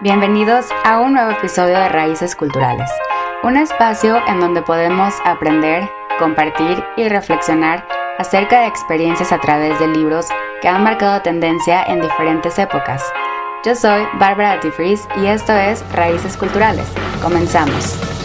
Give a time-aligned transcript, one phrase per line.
[0.00, 2.88] Bienvenidos a un nuevo episodio de Raíces Culturales,
[3.42, 5.90] un espacio en donde podemos aprender,
[6.20, 7.84] compartir y reflexionar
[8.16, 10.26] acerca de experiencias a través de libros
[10.62, 13.02] que han marcado tendencia en diferentes épocas.
[13.64, 16.86] Yo soy Bárbara Artifris y esto es Raíces Culturales.
[17.20, 18.17] Comenzamos.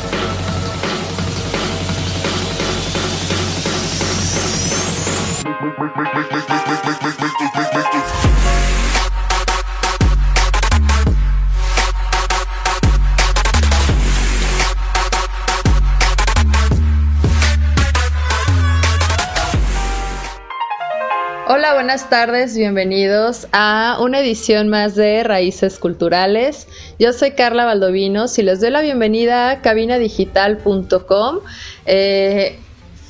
[21.83, 26.69] Buenas tardes, bienvenidos a una edición más de Raíces Culturales.
[26.97, 31.39] Yo soy Carla Valdovinos y les doy la bienvenida a cabinadigital.com.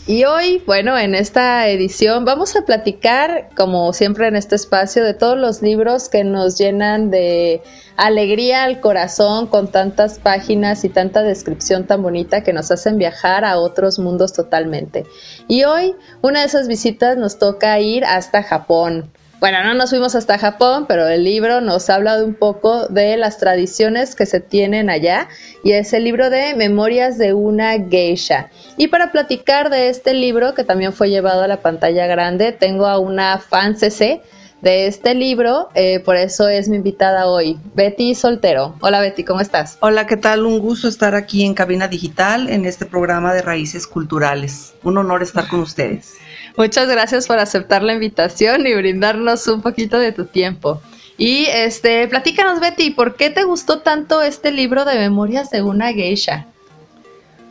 [0.05, 5.13] y hoy, bueno, en esta edición vamos a platicar, como siempre en este espacio, de
[5.13, 7.61] todos los libros que nos llenan de
[7.95, 13.45] alegría al corazón con tantas páginas y tanta descripción tan bonita que nos hacen viajar
[13.45, 15.05] a otros mundos totalmente.
[15.47, 19.09] Y hoy, una de esas visitas nos toca ir hasta Japón.
[19.44, 23.17] Bueno, no nos fuimos hasta Japón, pero el libro nos habla de un poco de
[23.17, 25.27] las tradiciones que se tienen allá
[25.66, 28.49] y es el libro de Memorias de una geisha.
[28.77, 32.86] Y para platicar de este libro, que también fue llevado a la pantalla grande, tengo
[32.86, 34.21] a una fan CC
[34.64, 38.75] de este libro, eh, por eso es mi invitada hoy, Betty Soltero.
[38.80, 39.78] Hola Betty, ¿cómo estás?
[39.81, 40.45] Hola, ¿qué tal?
[40.45, 44.73] Un gusto estar aquí en Cabina Digital en este programa de Raíces Culturales.
[44.81, 46.14] Un honor estar con ustedes.
[46.55, 50.81] Muchas gracias por aceptar la invitación y brindarnos un poquito de tu tiempo.
[51.17, 55.92] Y este, platícanos, Betty, ¿por qué te gustó tanto este libro de memorias de una
[55.92, 56.48] geisha?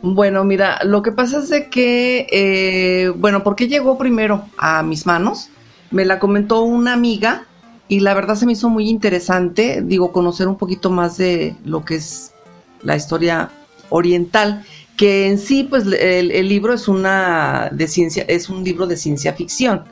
[0.01, 4.81] Bueno, mira, lo que pasa es de que, eh, bueno, ¿por qué llegó primero a
[4.81, 5.51] mis manos?
[5.93, 7.45] Me la comentó una amiga
[7.87, 11.85] y la verdad se me hizo muy interesante, digo, conocer un poquito más de lo
[11.85, 12.33] que es
[12.81, 13.49] la historia
[13.89, 14.65] oriental
[14.97, 19.33] que en sí, pues el, libro es una de ciencia, es un libro de ciencia
[19.33, 19.83] ficción,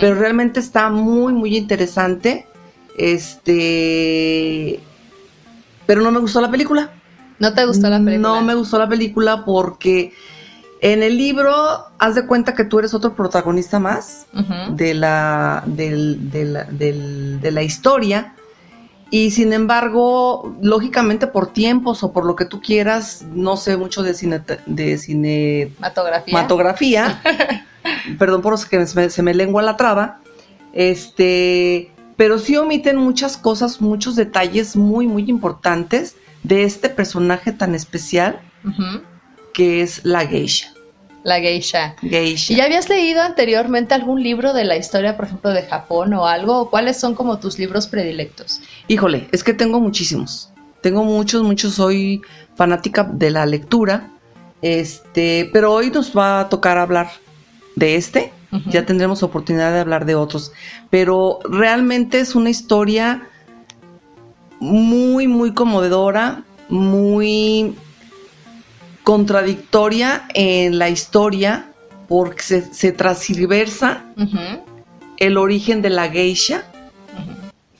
[0.00, 2.46] pero realmente está muy, muy interesante.
[2.96, 4.78] Este,
[5.86, 6.92] pero no me gustó la película.
[7.38, 8.28] ¿No te gustó la película?
[8.28, 10.12] No me gustó la película porque
[10.82, 11.54] en el libro
[11.98, 14.26] haz de cuenta que tú eres otro protagonista más
[14.70, 18.34] de, la, del, de, la, de la historia.
[19.08, 24.02] Y sin embargo, lógicamente por tiempos o por lo que tú quieras, no sé mucho
[24.02, 26.32] de cine, de cinematografía.
[28.18, 30.18] perdón por que se me lengua la traba.
[30.72, 37.76] Este, pero sí omiten muchas cosas, muchos detalles muy, muy importantes de este personaje tan
[37.76, 38.40] especial
[39.52, 40.72] que es la geisha.
[41.24, 41.94] La geisha.
[42.00, 42.52] Geisha.
[42.52, 46.26] ¿Y ya habías leído anteriormente algún libro de la historia, por ejemplo, de Japón o
[46.26, 46.68] algo?
[46.68, 48.60] ¿Cuáles son como tus libros predilectos?
[48.88, 50.50] Híjole, es que tengo muchísimos.
[50.80, 51.74] Tengo muchos, muchos.
[51.74, 52.22] Soy
[52.56, 54.10] fanática de la lectura.
[54.62, 57.10] Este, pero hoy nos va a tocar hablar
[57.76, 58.32] de este.
[58.66, 60.52] Ya tendremos oportunidad de hablar de otros.
[60.90, 63.26] Pero realmente es una historia
[64.60, 67.74] muy, muy conmovedora, muy
[69.02, 71.66] contradictoria en la historia
[72.08, 74.04] porque se, se transversa
[75.16, 76.64] el origen de la geisha,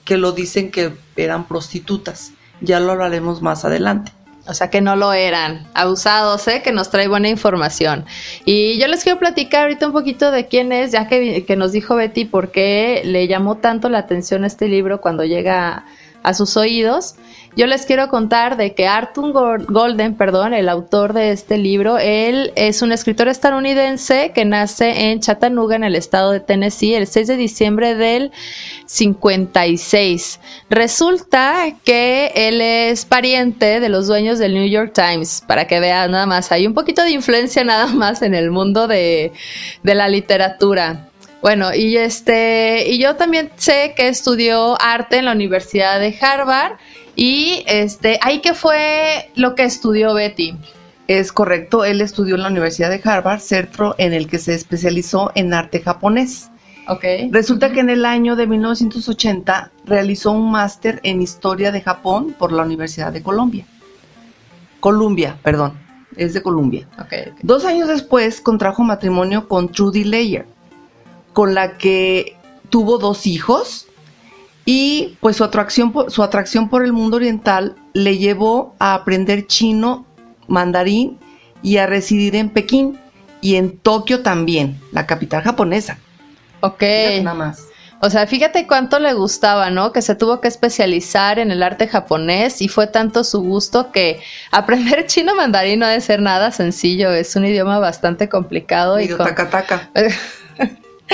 [0.04, 2.32] que lo dicen que eran prostitutas.
[2.60, 4.12] Ya lo hablaremos más adelante.
[4.46, 5.66] O sea que no lo eran.
[5.74, 6.62] Abusados, ¿eh?
[6.62, 8.04] Que nos trae buena información.
[8.44, 11.70] Y yo les quiero platicar ahorita un poquito de quién es, ya que, que nos
[11.70, 15.84] dijo Betty por qué le llamó tanto la atención este libro cuando llega
[16.22, 17.16] a sus oídos.
[17.54, 22.50] Yo les quiero contar de que Arthur Golden, perdón, el autor de este libro, él
[22.56, 27.28] es un escritor estadounidense que nace en Chattanooga, en el estado de Tennessee, el 6
[27.28, 28.32] de diciembre del
[28.86, 30.40] 56.
[30.70, 36.12] Resulta que él es pariente de los dueños del New York Times, para que vean
[36.12, 39.30] nada más, hay un poquito de influencia nada más en el mundo de,
[39.82, 41.11] de la literatura.
[41.42, 46.74] Bueno, y este, y yo también sé que estudió arte en la Universidad de Harvard
[47.16, 50.56] y este, ahí que fue lo que estudió Betty.
[51.08, 55.32] Es correcto, él estudió en la Universidad de Harvard, centro en el que se especializó
[55.34, 56.48] en arte japonés.
[56.86, 57.28] Okay.
[57.30, 62.52] Resulta que en el año de 1980 realizó un máster en historia de Japón por
[62.52, 63.66] la Universidad de Colombia.
[64.78, 65.78] Columbia, perdón,
[66.16, 66.88] es de Columbia.
[67.04, 70.46] Okay, Dos años después contrajo matrimonio con Trudy Layer,
[71.32, 72.36] con la que
[72.70, 73.86] tuvo dos hijos
[74.64, 79.46] y pues su atracción, por, su atracción por el mundo oriental le llevó a aprender
[79.46, 80.06] chino,
[80.46, 81.18] mandarín
[81.62, 82.98] y a residir en Pekín
[83.40, 85.98] y en Tokio también, la capital japonesa.
[86.60, 86.82] Ok.
[87.22, 87.66] Nada más.
[88.04, 89.92] O sea, fíjate cuánto le gustaba, ¿no?
[89.92, 94.20] Que se tuvo que especializar en el arte japonés y fue tanto su gusto que
[94.50, 99.32] aprender chino mandarín no debe ser nada sencillo, es un idioma bastante complicado y, con...
[99.34, 99.90] taca,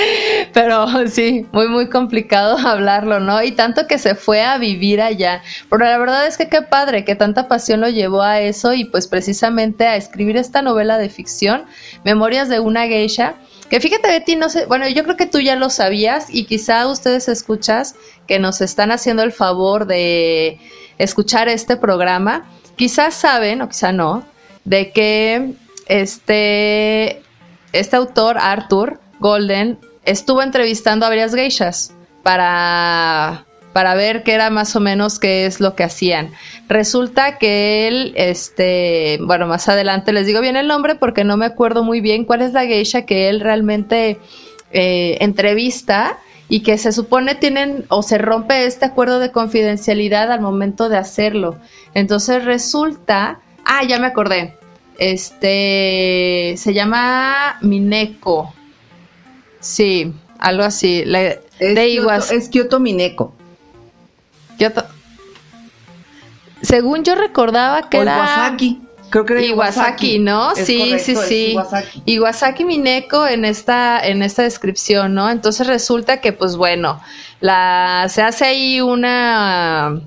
[0.53, 3.43] Pero sí, muy, muy complicado hablarlo, ¿no?
[3.43, 5.41] Y tanto que se fue a vivir allá.
[5.69, 8.85] Pero la verdad es que qué padre, que tanta pasión lo llevó a eso y
[8.85, 11.65] pues precisamente a escribir esta novela de ficción,
[12.03, 13.35] Memorias de una geisha
[13.69, 16.87] que fíjate, Betty, no sé, bueno, yo creo que tú ya lo sabías y quizá
[16.87, 17.95] ustedes escuchas
[18.27, 20.59] que nos están haciendo el favor de
[20.97, 24.25] escuchar este programa, quizás saben o quizá no,
[24.65, 25.53] de que
[25.87, 27.21] este,
[27.73, 29.77] este autor, Arthur Golden,
[30.09, 35.59] estuvo entrevistando a varias geishas para para ver qué era más o menos qué es
[35.59, 36.31] lo que hacían.
[36.67, 41.45] Resulta que él, este, bueno, más adelante les digo bien el nombre porque no me
[41.45, 44.19] acuerdo muy bien cuál es la geisha que él realmente
[44.71, 46.17] eh, entrevista
[46.47, 50.97] y que se supone tienen o se rompe este acuerdo de confidencialidad al momento de
[50.97, 51.57] hacerlo.
[51.93, 54.55] Entonces resulta, ah, ya me acordé,
[54.97, 58.55] este, se llama Mineko.
[59.59, 61.03] Sí, algo así.
[61.59, 63.33] es, es Kyoto Mineko.
[66.61, 68.17] Según yo recordaba que era.
[68.17, 68.81] Iwasaki.
[69.09, 70.55] Creo que era Iwasaki, ¿no?
[70.55, 71.57] sí, sí, sí.
[72.05, 72.63] Iwasaki.
[72.63, 75.29] Mineko en esta, en esta descripción, ¿no?
[75.31, 77.01] Entonces resulta que, pues bueno,
[77.39, 80.01] la, se hace ahí una.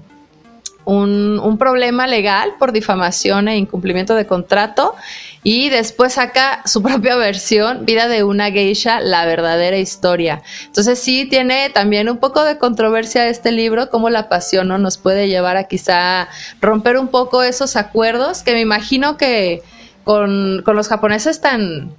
[0.84, 4.96] Un, un problema legal por difamación e incumplimiento de contrato
[5.44, 10.42] y después saca su propia versión, Vida de una geisha, la verdadera historia.
[10.66, 14.78] Entonces sí tiene también un poco de controversia este libro, como la pasión ¿no?
[14.78, 16.28] nos puede llevar a quizá
[16.60, 19.62] romper un poco esos acuerdos que me imagino que
[20.04, 21.94] con, los japoneses tan,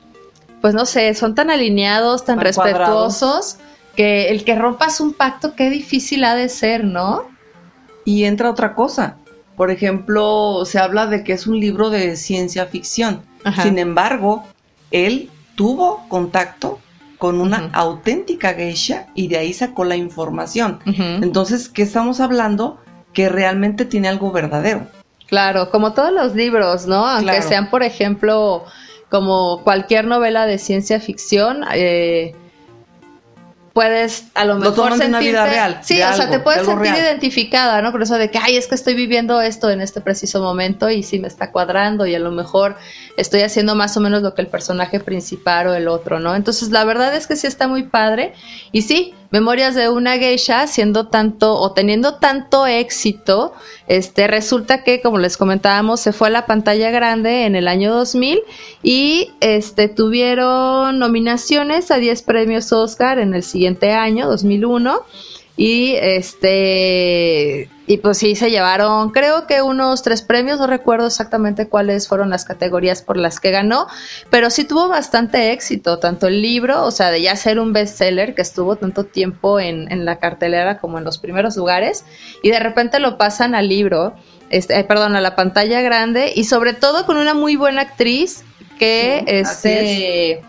[0.62, 3.58] pues no sé, son tan alineados, tan, respetuosos,
[3.96, 7.28] que el que rompas un pacto, qué difícil ha de ser, ¿no?
[8.06, 9.18] Y entra otra cosa.
[9.56, 13.22] Por ejemplo, se habla de que es un libro de ciencia ficción.
[13.62, 14.44] Sin embargo,
[14.92, 16.80] él tuvo contacto
[17.18, 20.80] con una auténtica geisha y de ahí sacó la información.
[20.86, 22.80] Entonces, ¿qué estamos hablando?
[23.14, 24.88] Que realmente tiene algo verdadero.
[25.28, 27.08] Claro, como todos los libros, ¿no?
[27.08, 28.66] Aunque sean, por ejemplo,
[29.10, 32.36] como cualquier novela de ciencia ficción, eh,
[33.74, 35.80] puedes a lo mejor sentirte, una vida real.
[35.82, 37.92] Sí, o sea, te puedes sentir identificada, ¿no?
[37.92, 41.02] Por eso de que, ay, es que estoy viviendo esto en este preciso momento y
[41.02, 42.78] sí me está cuadrando y a lo mejor
[43.18, 46.36] estoy haciendo más o menos lo que el personaje principal o el otro, ¿no?
[46.36, 48.34] Entonces, la verdad es que sí está muy padre
[48.72, 53.52] y sí, Memorias de una geisha siendo tanto o teniendo tanto éxito,
[53.88, 57.92] este resulta que como les comentábamos se fue a la pantalla grande en el año
[57.96, 58.44] 2000
[58.84, 65.02] y este tuvieron nominaciones a 10 premios Oscar en el siguiente año, 2001
[65.56, 71.68] y este y pues sí, se llevaron, creo que unos tres premios, no recuerdo exactamente
[71.68, 73.88] cuáles fueron las categorías por las que ganó,
[74.30, 78.36] pero sí tuvo bastante éxito, tanto el libro, o sea, de ya ser un bestseller
[78.36, 82.06] que estuvo tanto tiempo en, en la cartelera como en los primeros lugares,
[82.42, 84.14] y de repente lo pasan al libro,
[84.50, 88.46] este, eh, perdón, a la pantalla grande, y sobre todo con una muy buena actriz
[88.80, 90.42] que, este...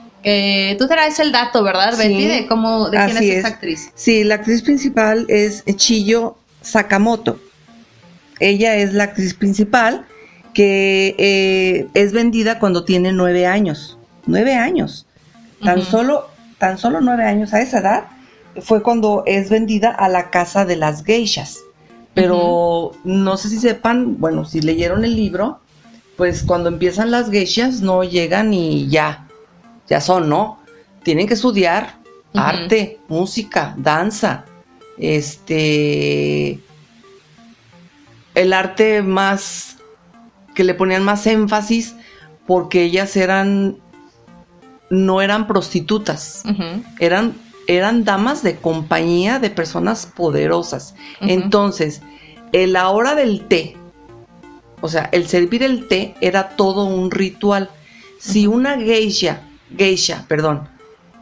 [0.78, 2.26] tú traes el dato, ¿verdad, Betty?
[2.26, 3.90] de cómo, de quién es esta actriz.
[3.94, 7.38] Sí, la actriz principal es Chillo Sakamoto.
[8.40, 10.06] Ella es la actriz principal
[10.54, 13.98] que eh, es vendida cuando tiene nueve años.
[14.26, 15.06] Nueve años.
[15.62, 18.04] Tan solo, tan solo nueve años a esa edad
[18.60, 21.58] fue cuando es vendida a la casa de las geishas.
[22.14, 25.60] Pero no sé si sepan, bueno, si leyeron el libro,
[26.16, 29.23] pues cuando empiezan las geishas no llegan y ya,
[29.88, 30.60] ya son, ¿no?
[31.02, 31.98] Tienen que estudiar
[32.34, 34.44] arte, música, danza,
[34.98, 36.58] este,
[38.34, 39.78] el arte más,
[40.54, 41.94] que le ponían más énfasis
[42.46, 43.76] porque ellas eran,
[44.90, 46.42] no eran prostitutas,
[46.98, 47.34] eran,
[47.66, 50.94] eran damas de compañía de personas poderosas.
[51.20, 52.02] Entonces,
[52.52, 53.76] la hora del té,
[54.80, 57.70] o sea, el servir el té era todo un ritual.
[58.18, 59.40] Si una geisha,
[59.76, 60.68] geisha, perdón,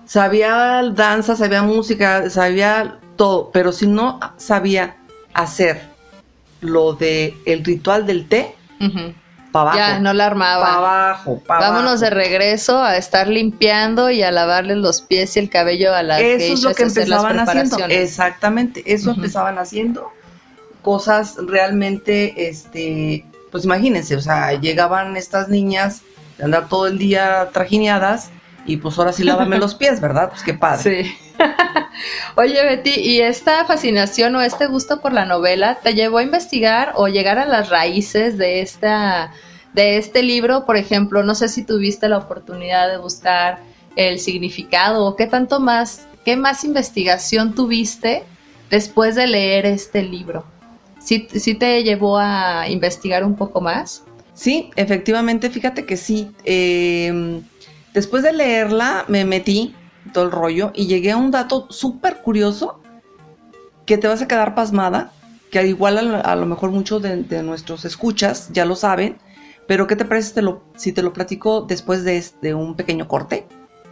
[0.07, 4.97] sabía danza, sabía música, sabía todo, pero si no sabía
[5.35, 5.83] hacer
[6.61, 8.55] lo de el ritual del té,
[9.53, 9.79] para abajo.
[9.79, 10.65] Ya, no la armaba.
[10.65, 15.41] Para abajo, para Vámonos de regreso a estar limpiando y a lavarle los pies y
[15.41, 17.77] el cabello a las Eso es lo que empezaban haciendo.
[17.87, 20.11] Exactamente, eso empezaban haciendo.
[20.81, 26.03] Cosas realmente, este, pues imagínense, o sea, llegaban estas niñas
[26.39, 28.31] de andar todo el día trajineadas
[28.65, 30.31] y pues ahora sí lávame los pies, ¿verdad?
[30.31, 31.05] Pues qué padre.
[31.05, 31.17] Sí.
[32.37, 36.93] Oye, Betty, ¿y esta fascinación o este gusto por la novela te llevó a investigar
[36.95, 39.33] o llegar a las raíces de esta
[39.73, 40.65] de este libro?
[40.65, 43.61] Por ejemplo, no sé si tuviste la oportunidad de buscar
[43.97, 48.25] el significado o qué tanto más, qué más investigación tuviste
[48.71, 50.45] después de leer este libro.
[50.99, 54.05] ¿Sí, sí te llevó a investigar un poco más?
[54.35, 56.31] Sí, efectivamente, fíjate que sí.
[56.45, 57.43] Em,
[57.95, 59.75] después de leerla me metí
[60.13, 62.81] todo el rollo y llegué a un dato súper curioso
[63.87, 65.13] que te vas a quedar pasmada,
[65.51, 69.19] que igual a, lo mejor muchos de, nuestros escuchas ya lo saben,
[69.67, 72.75] pero ¿qué te parece si te lo, si te lo platico después de, de un
[72.75, 73.47] pequeño corte?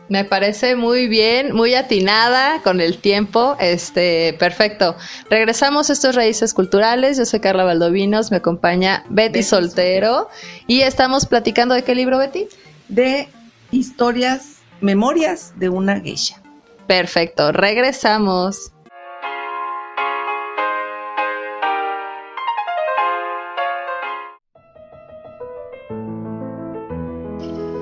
[0.09, 3.57] Me parece muy bien, muy atinada con el tiempo.
[3.61, 4.97] Este, perfecto.
[5.31, 7.17] Regresamos a estos raíces culturales.
[7.17, 10.29] Yo soy Carla Valdovinos, me acompaña Betty, Soltero
[10.67, 12.49] y estamos platicando de qué libro, Betty?
[12.89, 13.29] De
[13.71, 16.43] historias, memorias de una geisha.
[16.87, 18.73] Perfecto, regresamos.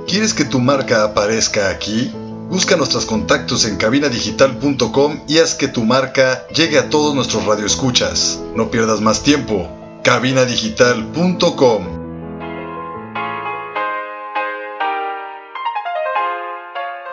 [0.06, 2.10] ¿Quieres que tu marca aparezca aquí?
[2.48, 8.40] Busca nuestros contactos en cabinadigital.com y haz que tu marca llegue a todos nuestros radioescuchas.
[8.54, 9.68] No pierdas más tiempo.
[10.02, 11.97] cabinadigital.com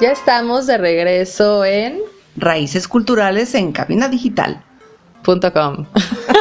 [0.02, 2.02] Ya estamos de regreso en
[2.36, 5.86] Raíces Culturales en cabinadigital.com.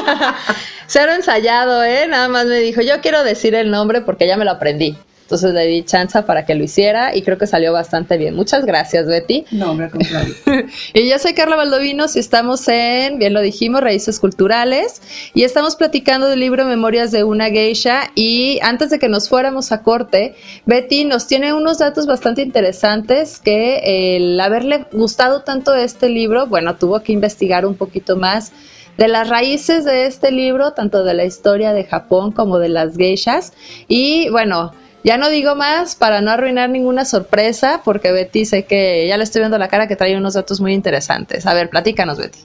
[0.88, 2.08] Cero ensayado, ¿eh?
[2.08, 4.98] Nada más me dijo, yo quiero decir el nombre porque ya me lo aprendí.
[5.24, 8.34] Entonces le di chance para que lo hiciera y creo que salió bastante bien.
[8.34, 9.46] Muchas gracias, Betty.
[9.52, 10.34] No, me contrario.
[10.94, 15.00] y yo soy Carla Valdovinos y estamos en, bien lo dijimos, Raíces Culturales
[15.32, 19.72] y estamos platicando del libro Memorias de una Geisha y antes de que nos fuéramos
[19.72, 20.34] a corte,
[20.66, 26.76] Betty nos tiene unos datos bastante interesantes que el haberle gustado tanto este libro, bueno,
[26.76, 28.52] tuvo que investigar un poquito más
[28.98, 32.96] de las raíces de este libro, tanto de la historia de Japón como de las
[32.96, 33.52] geishas.
[33.88, 34.72] Y bueno,
[35.04, 39.24] ya no digo más para no arruinar ninguna sorpresa, porque Betty sé que ya le
[39.24, 41.46] estoy viendo la cara que trae unos datos muy interesantes.
[41.46, 42.38] A ver, platícanos, Betty.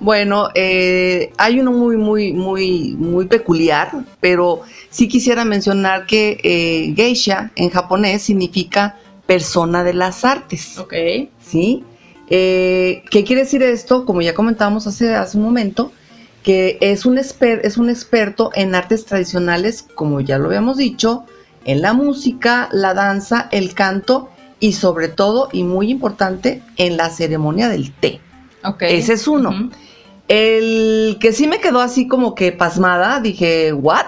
[0.00, 6.94] Bueno, eh, hay uno muy, muy, muy, muy peculiar, pero sí quisiera mencionar que eh,
[6.96, 8.96] geisha en japonés significa
[9.26, 10.78] persona de las artes.
[10.78, 10.94] Ok.
[11.40, 11.84] ¿Sí?
[12.28, 14.06] Eh, ¿Qué quiere decir esto?
[14.06, 15.92] Como ya comentábamos hace, hace un momento,
[16.42, 21.24] que es un, es un experto en artes tradicionales, como ya lo habíamos dicho,
[21.66, 24.30] en la música, la danza, el canto
[24.60, 28.20] y sobre todo, y muy importante, en la ceremonia del té.
[28.64, 28.96] Okay.
[28.96, 29.70] Ese es uno.
[30.28, 34.06] El que sí me quedó así como que pasmada, dije, ¿what?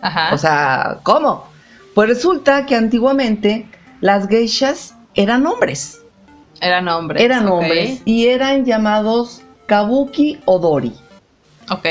[0.00, 0.32] Ajá.
[0.32, 1.46] O sea, ¿cómo?
[1.94, 3.68] Pues resulta que antiguamente
[4.00, 6.00] las geishas eran hombres.
[6.60, 7.22] Eran hombres.
[7.22, 10.94] Eran hombres y eran llamados kabuki odori.
[11.68, 11.86] Ok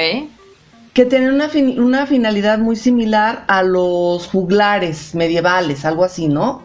[0.94, 6.64] que tienen una, una, finalidad muy similar a los juglares medievales, algo así, ¿no?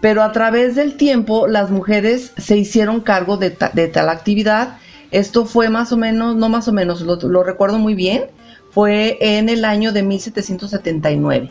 [0.00, 4.78] Pero a través del tiempo las mujeres se hicieron cargo de, tal actividad.
[5.10, 8.26] Esto fue más o menos, no más o menos, lo, recuerdo muy bien,
[8.70, 11.50] fue en el año de 1779.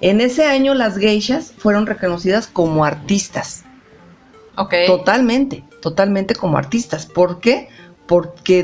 [0.00, 3.64] En ese año las geishas fueron reconocidas como artistas.
[4.56, 4.74] Ok.
[4.86, 7.06] Totalmente, totalmente como artistas.
[7.06, 7.68] ¿Por qué?
[7.68, 7.78] Porque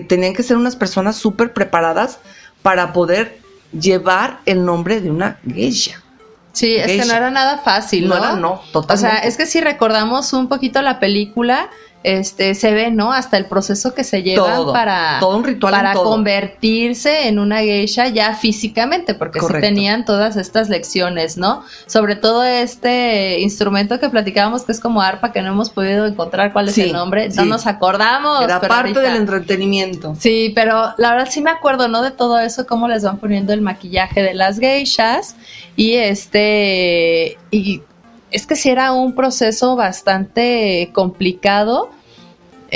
[0.08, 2.18] tenían que ser unas personas súper preparadas
[2.62, 3.38] para poder
[3.78, 6.00] llevar el nombre de una geisha.
[6.52, 8.14] Sí, es que no era nada fácil, ¿no?
[8.14, 8.94] No era, no, totalmente.
[8.94, 11.68] O sea, es que si recordamos un poquito la película,
[12.04, 13.12] este, se ve, ¿no?
[13.12, 18.08] Hasta el proceso que se lleva para, todo un ritual para convertirse en una geisha
[18.08, 21.64] ya físicamente, porque sí tenían todas estas lecciones, ¿no?
[21.86, 26.52] Sobre todo este instrumento que platicábamos que es como arpa, que no hemos podido encontrar
[26.52, 28.44] cuál es el nombre, no nos acordamos.
[28.44, 30.14] Era parte del entretenimiento.
[30.20, 32.02] Sí, pero la verdad sí me acuerdo, ¿no?
[32.02, 35.36] De todo eso, cómo les van poniendo el maquillaje de las geishas
[35.74, 37.80] y este, y
[38.30, 41.93] es que sí era un proceso bastante complicado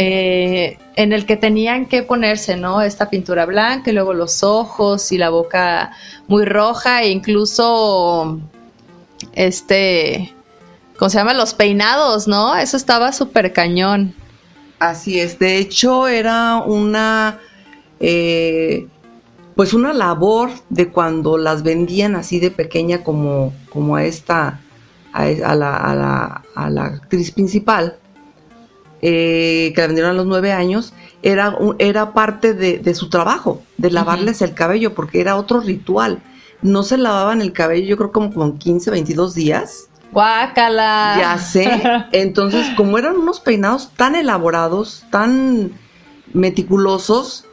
[0.00, 2.83] eh, en el que tenían que ponerse, ¿no?
[2.83, 5.90] Esta pintura blanca y luego los ojos y la boca
[6.28, 8.38] muy roja e incluso,
[9.33, 10.33] este,
[10.97, 11.35] ¿cómo se llama?
[11.35, 12.55] Los peinados, ¿no?
[12.55, 14.14] Eso estaba súper cañón.
[14.78, 17.40] Así es, de hecho era una,
[17.99, 18.87] eh,
[19.57, 24.61] pues una labor de cuando las vendían así de pequeña como, como a esta
[25.12, 27.97] a, la, actriz principal,
[29.02, 33.90] eh, que la vendieron a los nueve años, era, era parte de, su trabajo, de
[33.90, 36.21] lavarles el cabello, porque era otro ritual.
[36.62, 39.88] No se lavaban el cabello, yo creo como con 15, 22 días.
[40.12, 41.17] Guácala.
[41.19, 41.83] Ya sé.
[42.12, 45.73] Entonces, como eran unos peinados tan elaborados, tan
[46.33, 47.45] meticulosos,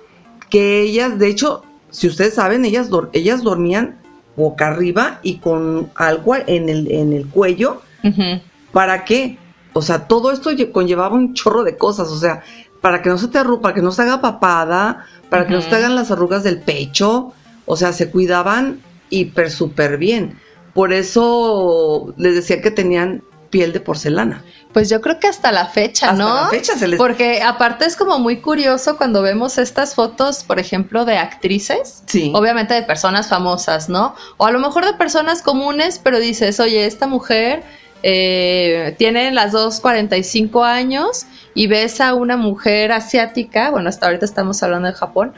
[0.49, 3.97] que ellas, de hecho, si ustedes saben, ellas, ellas dormían
[4.35, 7.81] boca arriba y con algo en el, en el cuello.
[8.71, 9.37] ¿Para qué?
[9.77, 12.07] O sea, todo esto lle- conllevaba un chorro de cosas.
[12.09, 12.41] O sea,
[12.81, 15.61] para que no se te arruga, para que no se haga papada, para que no
[15.61, 17.33] se te hagan las arrugas del pecho.
[17.65, 18.79] O sea, se cuidaban
[19.09, 20.39] hiper súper bien.
[20.73, 24.43] Por eso les decía que tenían piel de porcelana.
[24.73, 26.35] Pues yo creo que hasta la fecha, Hasta ¿no?
[26.35, 26.97] la fecha se les...
[26.99, 32.03] Porque aparte es como muy curioso cuando vemos estas fotos, por ejemplo, de actrices.
[32.07, 32.31] Sí.
[32.35, 34.15] Obviamente de personas famosas, ¿no?
[34.35, 37.63] O a lo mejor de personas comunes, pero dices, oye, esta mujer
[38.07, 44.25] eh, tiene las dos 45 años y ves a una mujer asiática, bueno, hasta ahorita
[44.25, 45.33] estamos hablando de Japón,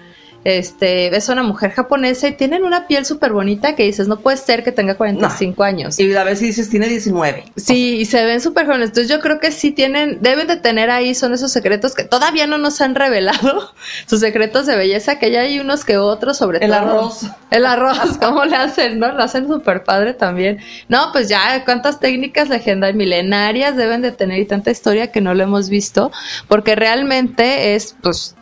[0.47, 4.21] este, ves a una mujer japonesa y tienen una piel súper bonita que dices, no
[4.21, 5.99] puede ser que tenga 45 años.
[5.99, 7.43] Y a si dices, tiene 19.
[7.57, 8.91] Sí, y se ven súper jóvenes.
[8.91, 12.47] Entonces yo creo que sí tienen, deben de tener ahí, son esos secretos que todavía
[12.47, 13.73] no nos han revelado,
[14.07, 16.79] sus secretos de belleza, que ya hay unos que otros, sobre El todo.
[16.79, 17.25] arroz.
[17.51, 18.99] El arroz, ¿cómo le hacen?
[18.99, 19.11] ¿No?
[19.11, 20.59] Lo hacen súper padre también.
[20.87, 25.33] No, pues ya, cuántas técnicas legendarias, milenarias deben de tener y tanta historia que no
[25.33, 26.09] lo hemos visto,
[26.47, 28.37] porque realmente es, pues,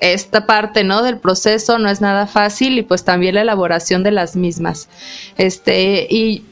[0.00, 1.02] esta parte, ¿no?
[1.02, 4.88] Del proceso no es nada fácil y pues también la elaboración de las mismas.
[5.36, 6.44] Este, y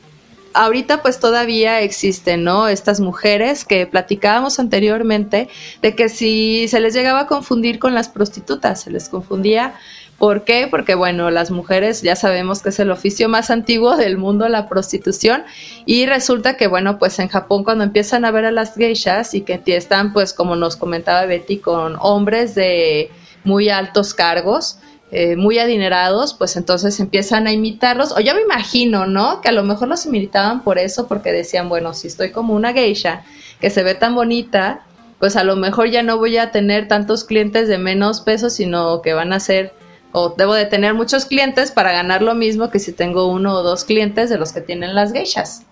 [0.54, 2.68] ahorita pues todavía existen, ¿no?
[2.68, 5.48] Estas mujeres que platicábamos anteriormente
[5.82, 9.74] de que si se les llegaba a confundir con las prostitutas, se les confundía.
[10.18, 10.66] ¿Por qué?
[10.68, 14.68] Porque bueno, las mujeres ya sabemos que es el oficio más antiguo del mundo, la
[14.68, 15.44] prostitución,
[15.86, 19.42] y resulta que bueno, pues en Japón cuando empiezan a ver a las geishas y
[19.42, 23.12] que están pues como nos comentaba Betty con hombres de
[23.48, 24.78] muy altos cargos,
[25.10, 29.40] eh, muy adinerados, pues entonces empiezan a imitarlos, o yo me imagino, ¿no?
[29.40, 32.74] Que a lo mejor los imitaban por eso, porque decían, bueno, si estoy como una
[32.74, 33.24] geisha
[33.58, 34.82] que se ve tan bonita,
[35.18, 39.00] pues a lo mejor ya no voy a tener tantos clientes de menos peso, sino
[39.00, 39.72] que van a ser,
[40.12, 43.62] o debo de tener muchos clientes para ganar lo mismo que si tengo uno o
[43.62, 45.62] dos clientes de los que tienen las geishas.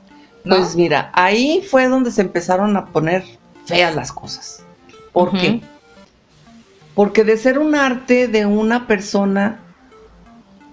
[0.45, 0.57] ¿no?
[0.57, 3.23] Pues mira, ahí fue donde se empezaron a poner
[3.67, 4.63] feas las cosas.
[5.13, 5.61] ¿Por qué?
[6.97, 9.61] Porque de ser un arte de una persona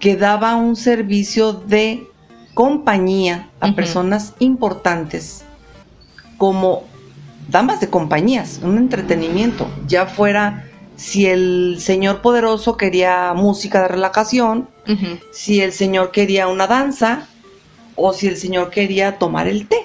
[0.00, 2.08] que daba un servicio de
[2.54, 5.44] compañía a personas importantes,
[6.38, 6.84] como
[7.48, 10.64] damas de compañías, un entretenimiento, ya fuera
[10.96, 14.68] si el señor poderoso quería música de relajación,
[15.32, 17.26] si el señor quería una danza
[17.96, 19.84] o si el señor quería tomar el té.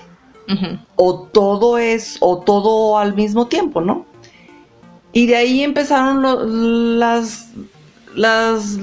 [0.96, 4.06] O todo es o todo al mismo tiempo, ¿no?
[5.12, 7.48] Y de ahí empezaron lo- las
[8.16, 8.78] las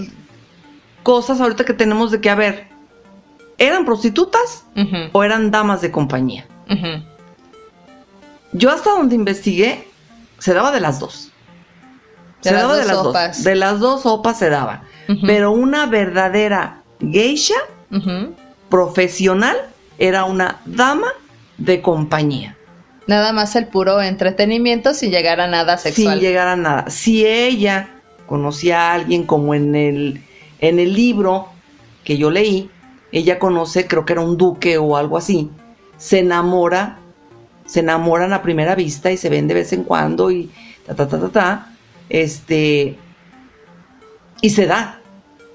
[1.02, 2.68] cosas ahorita que tenemos de que a ver,
[3.58, 4.64] ¿eran prostitutas
[5.12, 6.46] o eran damas de compañía?
[8.52, 9.86] Yo hasta donde investigué
[10.38, 11.30] se daba de las dos.
[12.42, 13.36] De se las daba de las sopas.
[13.36, 13.44] dos.
[13.44, 14.82] De las dos sopas se daba.
[15.26, 17.54] Pero una verdadera geisha
[18.68, 19.56] profesional
[19.98, 21.08] era una dama
[21.58, 22.55] de compañía.
[23.06, 26.14] Nada más el puro entretenimiento sin llegar a nada sexual.
[26.14, 26.90] Sin llegar a nada.
[26.90, 27.88] Si ella
[28.26, 30.22] conocía a alguien como en el,
[30.60, 31.48] en el libro
[32.04, 32.70] que yo leí,
[33.12, 35.50] ella conoce, creo que era un duque o algo así,
[35.96, 36.98] se enamora,
[37.64, 40.50] se enamoran a primera vista y se ven de vez en cuando y
[40.86, 41.72] ta ta ta ta ta,
[42.08, 42.98] este
[44.40, 45.00] y se da,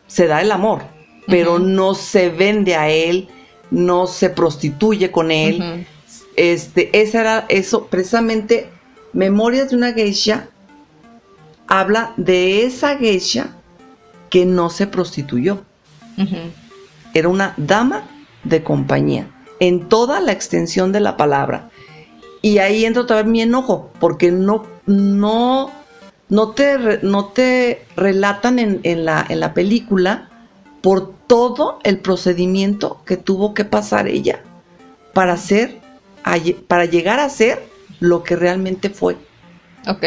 [0.08, 0.84] se da el amor,
[1.28, 3.30] pero no se vende a él,
[3.70, 5.86] no se prostituye con él.
[6.36, 8.70] Este, esa era eso, precisamente
[9.13, 10.48] Memorias de una geisha
[11.67, 13.56] habla de esa geisha
[14.30, 15.63] que no se prostituyó,
[17.13, 18.08] era una dama
[18.44, 19.28] de compañía,
[19.60, 21.70] en toda la extensión de la palabra.
[22.41, 25.72] Y ahí entra otra vez mi enojo, porque no, no,
[26.30, 30.30] no te, no te relatan en, en la, en la película
[30.82, 34.41] por todo el procedimiento que tuvo que pasar ella
[35.13, 35.81] para ser,
[36.23, 37.62] a para llegar a ser
[37.99, 39.17] lo que realmente fue.
[39.88, 40.03] Ok.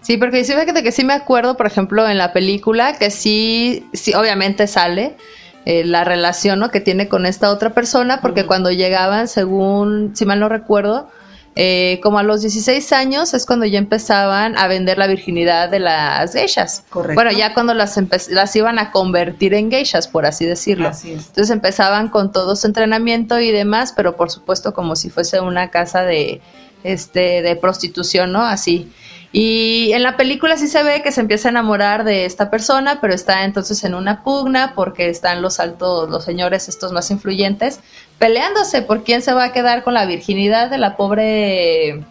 [0.00, 3.86] Sí, porque sí, fíjate que sí me acuerdo, por ejemplo, en la película, que sí,
[3.92, 5.16] sí obviamente sale
[5.64, 6.72] eh, la relación ¿no?
[6.72, 11.08] que tiene con esta otra persona, porque cuando llegaban, según, si mal no recuerdo,
[11.54, 15.80] eh, como a los 16 años es cuando ya empezaban a vender la virginidad de
[15.80, 16.84] las geishas.
[16.88, 17.14] Correcto.
[17.14, 17.98] Bueno, ya cuando las,
[18.30, 20.88] las iban a convertir en geishas, por así decirlo.
[20.88, 21.26] Así es.
[21.28, 25.70] Entonces empezaban con todo su entrenamiento y demás, pero por supuesto como si fuese una
[25.70, 26.40] casa de,
[26.84, 28.42] este, de prostitución, ¿no?
[28.42, 28.90] Así.
[29.32, 33.00] Y en la película sí se ve que se empieza a enamorar de esta persona,
[33.00, 37.80] pero está entonces en una pugna porque están los altos, los señores estos más influyentes,
[38.22, 42.04] peleándose por quién se va a quedar con la virginidad de la pobre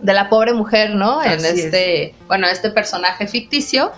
[0.00, 1.22] de la pobre mujer, ¿no?
[1.22, 3.92] en este, bueno, este personaje ficticio.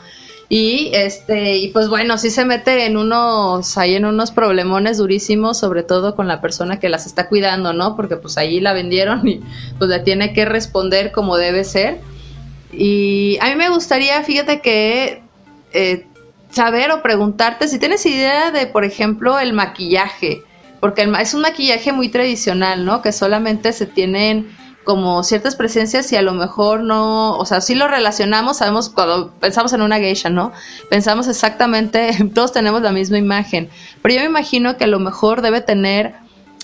[0.51, 5.59] Y este, y pues bueno, sí se mete en unos, ahí en unos problemones durísimos,
[5.59, 7.97] sobre todo con la persona que las está cuidando, ¿no?
[7.97, 9.41] Porque pues ahí la vendieron y
[9.79, 12.01] pues le tiene que responder como debe ser.
[12.75, 15.23] Y a mí me gustaría, fíjate que
[15.73, 16.05] eh,
[16.51, 20.43] saber o preguntarte si tienes idea de, por ejemplo, el maquillaje,
[20.83, 23.03] porque es un maquillaje muy tradicional, ¿no?
[23.03, 24.51] Que solamente se tienen
[24.83, 29.31] como ciertas presencias y a lo mejor no, o sea, si lo relacionamos, sabemos cuando
[29.39, 30.51] pensamos en una geisha, ¿no?
[30.91, 33.71] Pensamos exactamente, todos tenemos la misma imagen,
[34.03, 36.15] pero yo me imagino que a lo mejor debe tener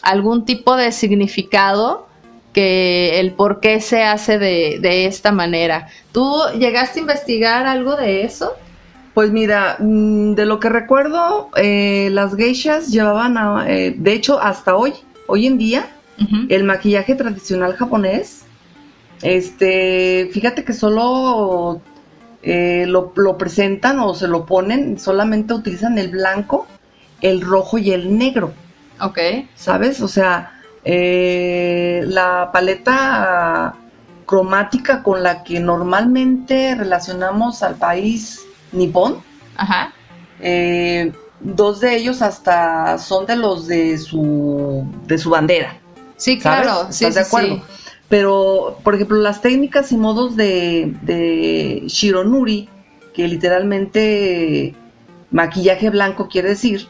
[0.03, 2.09] algún tipo de significado
[2.53, 5.91] que el por qué se hace de, de esta manera.
[6.11, 8.53] ¿Tú llegaste a investigar algo de eso?
[9.19, 13.37] Pues mira, mm, de lo que recuerdo, eh, las geishas llevaban,
[13.69, 14.93] eh, de hecho, hasta hoy,
[15.27, 15.91] hoy en día,
[16.49, 18.45] el maquillaje tradicional japonés,
[19.23, 21.81] este, fíjate que solo
[22.45, 26.69] eh, lo, presentan o se lo ponen, solamente utilizan el blanco,
[27.21, 28.53] el rojo y el negro.
[29.01, 29.19] Ok.
[29.57, 30.01] ¿Sabes?
[30.01, 33.75] O sea, eh, la paleta
[34.27, 39.19] cromática con la que normalmente relacionamos al país nipón.
[39.57, 39.93] Ajá.
[40.41, 45.77] Eh, dos de ellos hasta son de los de su de su bandera.
[46.17, 47.63] Sí, claro, sí, de acuerdo.
[48.09, 52.69] Pero, por ejemplo, las técnicas y modos de, de Shironuri,
[53.15, 54.75] que literalmente
[55.31, 56.89] maquillaje blanco quiere decir.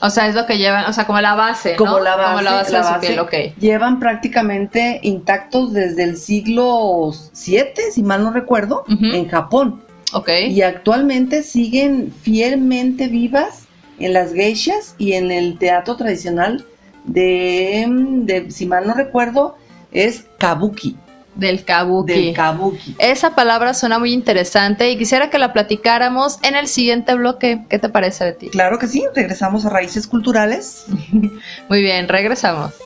[0.00, 1.78] O sea, es lo que llevan, o sea, como la base, ¿no?
[1.78, 3.58] Como la base, como la base, de su piel, ok.
[3.58, 9.82] Llevan prácticamente intactos desde el siglo VII, si mal no recuerdo, en Japón.
[10.16, 10.30] Ok.
[10.48, 13.66] Y actualmente siguen fielmente vivas
[13.98, 16.64] en las geishas y en el teatro tradicional
[17.04, 19.58] de, si mal no recuerdo,
[19.92, 20.96] es kabuki.
[21.34, 22.12] Del kabuki.
[22.14, 22.96] Del kabuki.
[22.98, 27.66] Esa palabra suena muy interesante y quisiera que la platicáramos en el siguiente bloque.
[27.68, 28.48] ¿Qué te parece, Betty?
[28.48, 30.86] Claro que sí, regresamos a Raíces Culturales.
[31.68, 32.85] muy bien, regresamos.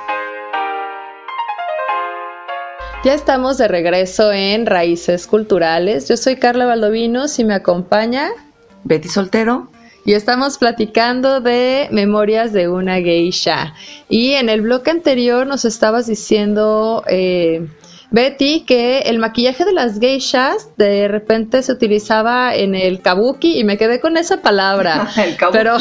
[3.03, 6.07] Ya estamos de regreso en Raíces Culturales.
[6.07, 8.29] Yo soy Carla Valdovinos y me acompaña
[8.83, 9.71] Betty Soltero
[10.05, 13.73] y estamos platicando de Memorias de una Geisha.
[14.07, 17.65] Y en el bloque anterior nos estabas diciendo, eh,
[18.11, 23.63] Betty, que el maquillaje de las geishas de repente se utilizaba en el kabuki y
[23.63, 25.09] me quedé con esa palabra.
[25.17, 25.57] el kabuki.
[25.57, 25.77] Pero,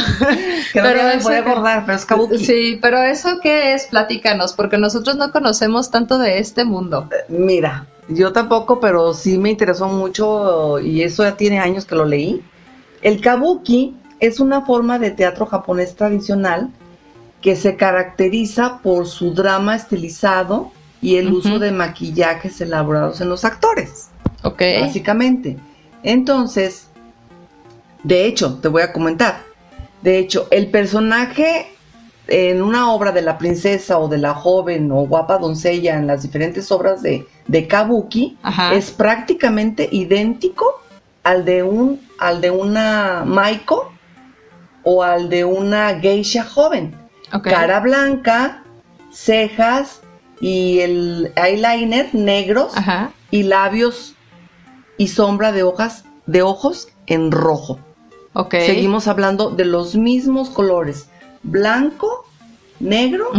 [1.29, 2.39] me acordar, pero es kabuki.
[2.39, 7.09] Sí, pero eso qué es, platícanos, porque nosotros no conocemos tanto de este mundo.
[7.11, 11.97] Eh, mira, yo tampoco, pero sí me interesó mucho y eso ya tiene años que
[11.97, 12.41] lo leí.
[13.03, 16.71] El kabuki es una forma de teatro japonés tradicional
[17.41, 20.71] que se caracteriza por su drama estilizado
[21.03, 24.11] y el uso de maquillajes elaborados en los actores.
[24.43, 24.63] Ok.
[24.81, 25.59] Básicamente.
[26.03, 26.89] Entonces,
[28.03, 29.43] de hecho, te voy a comentar.
[30.03, 31.69] De hecho, el personaje
[32.27, 36.23] en una obra de la princesa o de la joven o guapa doncella en las
[36.23, 38.39] diferentes obras de, de Kabuki
[38.73, 40.81] es prácticamente idéntico
[41.25, 43.93] al de un al de una Maiko
[44.85, 46.95] o al de una geisha joven.
[47.43, 48.63] Cara blanca,
[49.11, 50.01] cejas
[50.41, 52.73] y el eyeliner negros
[53.31, 54.15] y labios
[54.97, 57.79] y sombra de hojas de ojos en rojo.
[58.51, 61.09] Seguimos hablando de los mismos colores,
[61.43, 62.25] blanco,
[62.79, 63.31] negro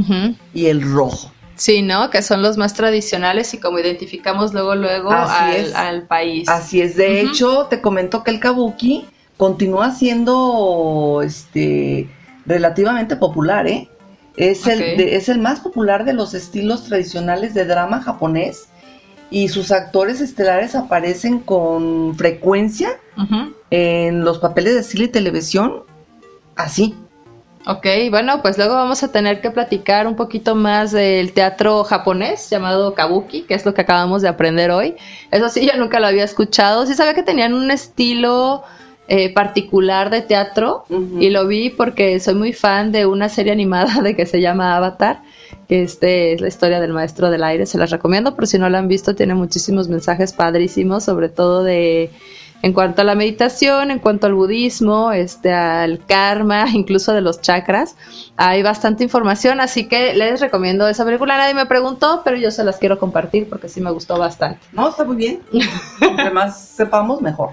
[0.54, 1.32] y el rojo.
[1.56, 2.10] Sí, ¿no?
[2.10, 6.50] Que son los más tradicionales y como identificamos luego, luego al, país.
[6.50, 6.96] Así es.
[6.96, 9.06] De hecho, te comento que el kabuki
[9.38, 12.10] continúa siendo este,
[12.46, 13.88] relativamente popular, ¿eh?
[14.38, 18.70] Es, el, es el más popular de los estilos tradicionales de drama japonés
[19.30, 23.00] y sus actores estelares aparecen con frecuencia
[23.70, 25.84] en los papeles de cine y televisión
[26.56, 26.96] así,
[27.68, 32.50] Ok, bueno, pues luego vamos a tener que platicar un poquito más del teatro japonés
[32.50, 34.96] llamado kabuki, que es lo que acabamos de aprender hoy.
[35.30, 36.88] Eso sí, yo nunca lo había escuchado.
[36.88, 38.64] Sí sabía que tenían un estilo
[39.14, 40.86] eh, particular de teatro
[41.20, 44.78] y lo vi porque soy muy fan de una serie animada de que se llama
[44.78, 45.22] Avatar,
[45.68, 47.66] que este es la historia del maestro del aire.
[47.66, 51.62] Se las recomiendo, pero si no la han visto, tiene muchísimos mensajes padrísimos, sobre todo
[51.62, 52.10] de
[52.62, 57.42] en cuanto a la meditación, en cuanto al budismo, este, al karma, incluso de los
[57.42, 57.98] chakras,
[58.38, 61.36] hay bastante información, así que les recomiendo esa película.
[61.36, 64.62] Nadie me preguntó, pero yo se las quiero compartir porque sí me gustó bastante.
[64.72, 65.42] No, está muy bien.
[66.00, 67.50] Entre más sepamos, mejor.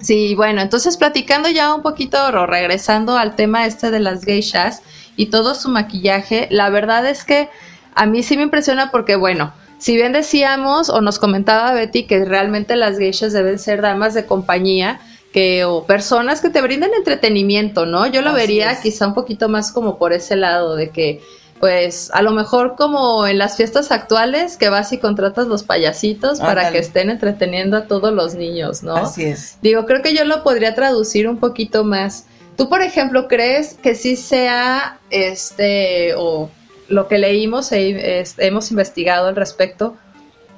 [0.00, 4.82] Sí, bueno, entonces platicando ya un poquito o regresando al tema este de las geishas
[5.16, 7.50] y todo su maquillaje, la verdad es que
[7.94, 12.24] a mí sí me impresiona porque, bueno, si bien decíamos o nos comentaba Betty que
[12.24, 15.00] realmente las geishas deben ser damas de compañía,
[15.32, 18.06] que o personas que te brinden entretenimiento, ¿no?
[18.06, 21.20] Yo lo vería quizá un poquito más como por ese lado de que
[21.60, 26.40] pues a lo mejor como en las fiestas actuales que vas y contratas los payasitos
[26.40, 28.96] para que estén entreteniendo a todos los niños, ¿no?
[28.96, 29.58] Así es.
[29.60, 32.24] Digo, creo que yo lo podría traducir un poquito más.
[32.56, 36.50] Tú, por ejemplo, crees que sí sea este o
[36.88, 39.96] lo que leímos e hemos investigado al respecto,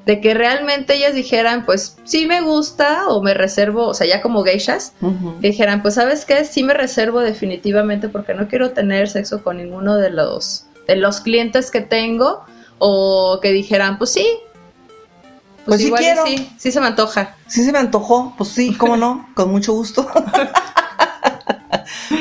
[0.07, 4.21] de que realmente ellas dijeran, pues sí me gusta o me reservo, o sea, ya
[4.21, 4.95] como geishas,
[5.41, 9.97] dijeran, pues sabes qué, sí me reservo definitivamente porque no quiero tener sexo con ninguno
[9.97, 12.45] de los, de los clientes que tengo,
[12.79, 14.27] o que dijeran, pues sí.
[15.65, 16.27] Pues, pues sí quiero.
[16.27, 17.37] Sí, sí se me antoja.
[17.47, 20.09] Sí se me antojó, pues sí, cómo no, con mucho gusto.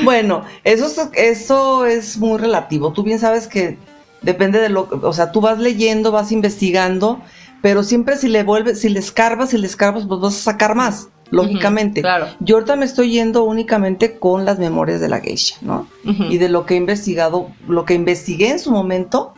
[0.03, 2.93] bueno, eso eso es muy relativo.
[2.93, 3.77] Tú bien sabes que
[4.21, 7.21] depende de lo, o sea, tú vas leyendo, vas investigando,
[7.61, 10.75] pero siempre si le vuelves, si le escarbas, si le escarbas, pues vas a sacar
[10.75, 12.01] más, lógicamente.
[12.01, 12.27] claro.
[12.39, 15.87] Yo ahorita me estoy yendo únicamente con las memorias de la geisha, ¿no?
[16.03, 19.33] Y de lo que he investigado, lo que investigué en su momento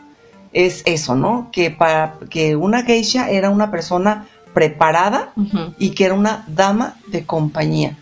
[0.52, 1.48] es eso, ¿no?
[1.52, 5.32] Que para que una geisha era una persona preparada
[5.78, 7.96] y que era una dama de compañía.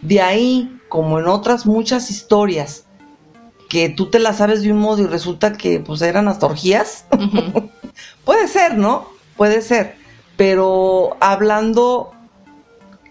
[0.00, 2.86] De ahí, como en otras muchas historias,
[3.68, 7.06] que tú te la sabes de un modo y resulta que pues eran hasta orgías.
[8.24, 9.06] Puede ser, ¿no?
[9.36, 9.96] Puede ser.
[10.36, 12.12] Pero hablando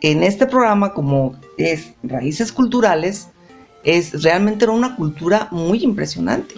[0.02, 3.30] en este programa como es Raíces Culturales,
[3.84, 6.56] es realmente era una cultura muy impresionante.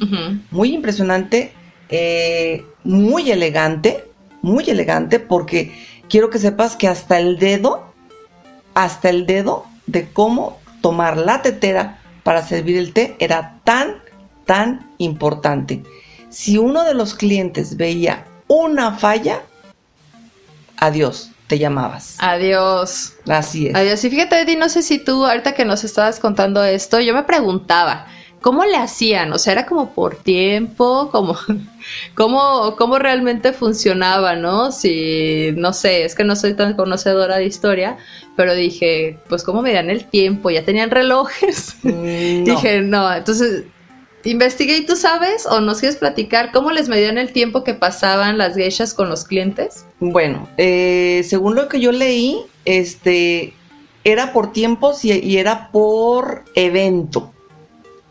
[0.51, 1.53] Muy impresionante,
[1.89, 4.05] eh, muy elegante,
[4.41, 5.71] muy elegante, porque
[6.09, 7.93] quiero que sepas que hasta el dedo,
[8.73, 13.95] hasta el dedo de cómo tomar la tetera para servir el té era tan,
[14.45, 15.83] tan importante.
[16.29, 19.43] Si uno de los clientes veía una falla,
[20.77, 22.15] adiós, te llamabas.
[22.17, 23.13] Adiós.
[23.29, 23.75] Así es.
[23.75, 24.03] Adiós.
[24.03, 27.21] Y fíjate, Eddie, no sé si tú, ahorita que nos estabas contando esto, yo me
[27.21, 28.07] preguntaba,
[28.41, 29.31] ¿cómo le hacían?
[29.33, 31.37] O sea, era como por tiempo, como,
[32.15, 34.71] ¿cómo, cómo realmente funcionaba, no?
[34.71, 37.97] Si, no sé, es que no soy tan conocedora de historia,
[38.35, 40.49] pero dije, pues, ¿cómo medían el tiempo?
[40.49, 41.75] ¿Ya tenían relojes?
[41.83, 43.65] Mm, dije, no, entonces,
[44.31, 48.37] investigué y tú sabes, o nos quieres platicar, ¿cómo les medían el tiempo que pasaban
[48.37, 49.85] las geishas con los clientes?
[49.99, 53.53] Bueno, eh, según lo que yo leí, este,
[54.03, 57.33] era por tiempos y era por evento.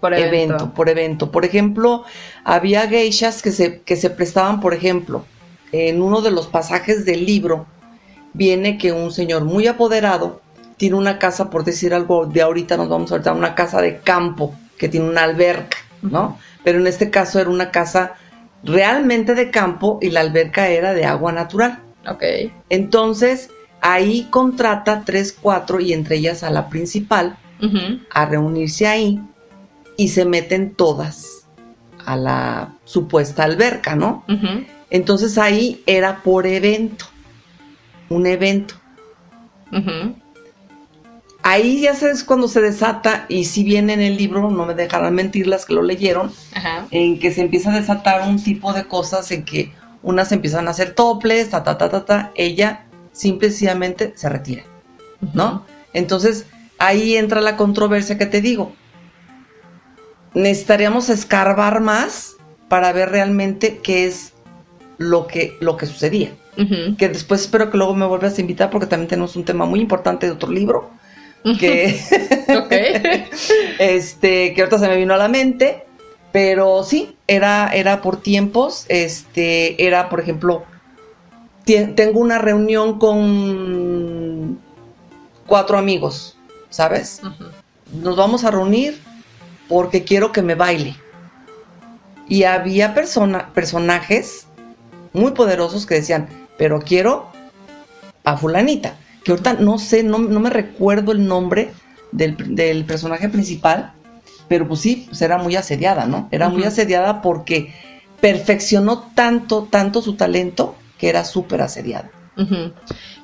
[0.03, 0.75] Por evento.
[0.75, 1.31] Por evento.
[1.31, 2.05] Por ejemplo,
[2.43, 5.25] había geishas que se, que se prestaban, por ejemplo,
[5.71, 7.67] en uno de los pasajes del libro,
[8.33, 10.41] viene que un señor muy apoderado
[10.77, 14.01] tiene una casa, por decir algo de ahorita, nos vamos a ahorita, una casa de
[14.01, 16.39] campo que tiene una alberca, ¿no?
[16.65, 18.15] Pero en este caso era una casa
[18.65, 21.81] realmente de campo y la alberca era de agua natural.
[22.07, 22.23] Ok.
[22.69, 27.37] Entonces, ahí contrata tres, cuatro y entre ellas a la principal
[28.11, 29.21] a reunirse ahí
[29.97, 31.47] y se meten todas
[32.05, 34.25] a la supuesta alberca, ¿no?
[34.91, 37.07] Entonces ahí era por evento,
[38.09, 38.75] un evento.
[41.43, 45.15] Ahí ya sabes cuando se desata, y si viene en el libro, no me dejarán
[45.15, 46.33] mentir las que lo leyeron,
[46.91, 50.71] en que se empieza a desatar un tipo de cosas en que unas empiezan a
[50.71, 54.63] hacer toples, ta, ta, ta, ta, ta, ella simplemente se retira,
[55.35, 55.65] ¿no?
[55.93, 56.47] Entonces
[56.79, 58.73] ahí entra la controversia que te digo
[60.35, 62.37] necesitaríamos escarbar más
[62.69, 64.33] para ver realmente qué es
[64.99, 66.33] lo que, lo que sucedía.
[66.99, 69.81] Que después espero que luego me vuelvas a invitar porque también tenemos un tema muy
[69.81, 70.91] importante de otro libro.
[71.59, 72.01] Que,
[73.79, 75.85] este, que ahorita se me vino a la mente.
[76.33, 78.87] Pero sí, era, era por tiempos.
[78.89, 80.65] Este, era, por ejemplo,
[81.65, 84.59] tengo una reunión con
[85.47, 86.37] cuatro amigos,
[86.71, 87.21] ¿sabes?
[87.93, 89.01] Nos vamos a reunir
[89.69, 90.97] porque quiero que me baile.
[92.29, 94.47] Y había persona, personajes
[95.13, 97.31] muy poderosos que decían, pero quiero
[98.25, 98.97] a fulanita.
[99.25, 101.73] Que ahorita no sé, no, no me recuerdo el nombre
[102.11, 103.93] del, del, personaje principal,
[104.49, 106.29] pero pues sí, pues era muy asediada, ¿no?
[106.31, 107.73] Era muy asediada porque
[108.21, 112.11] perfeccionó tanto, tanto su talento que era súper asediada.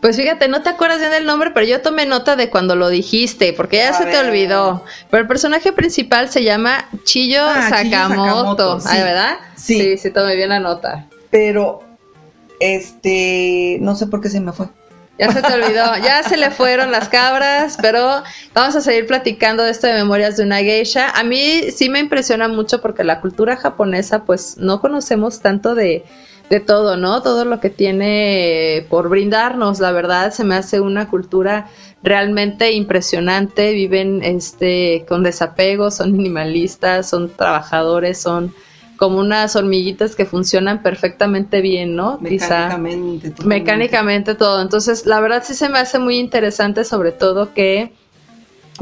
[0.01, 2.89] Pues fíjate, no te acuerdas bien del nombre, pero yo tomé nota de cuando lo
[2.89, 4.85] dijiste, porque ya se te olvidó.
[5.11, 8.97] Pero el personaje principal se llama Chillo ah, Sakamoto, sí.
[8.97, 9.39] ¿verdad?
[9.57, 9.81] Sí.
[9.81, 11.07] sí, sí, tomé bien la nota.
[11.31, 11.83] Pero,
[12.61, 14.67] este, no sé por qué se me fue.
[15.19, 18.23] Ya se te olvidó, ya se le fueron las cabras, pero
[18.55, 21.11] vamos a seguir platicando de esto de Memorias de una Geisha.
[21.11, 26.05] A mí sí me impresiona mucho porque la cultura japonesa, pues no conocemos tanto de,
[26.51, 27.21] de todo, ¿no?
[27.23, 31.69] Todo lo que tiene por brindarnos, la verdad, se me hace una cultura
[32.03, 38.55] realmente impresionante, viven este con desapego, son minimalistas, son trabajadores, son
[38.99, 42.19] como unas hormiguitas que funcionan perfectamente bien, ¿no?
[42.21, 43.33] Mecánicamente.
[43.33, 44.61] Quizá, mecánicamente todo.
[44.61, 47.93] Entonces, la verdad sí se me hace muy interesante, sobre todo que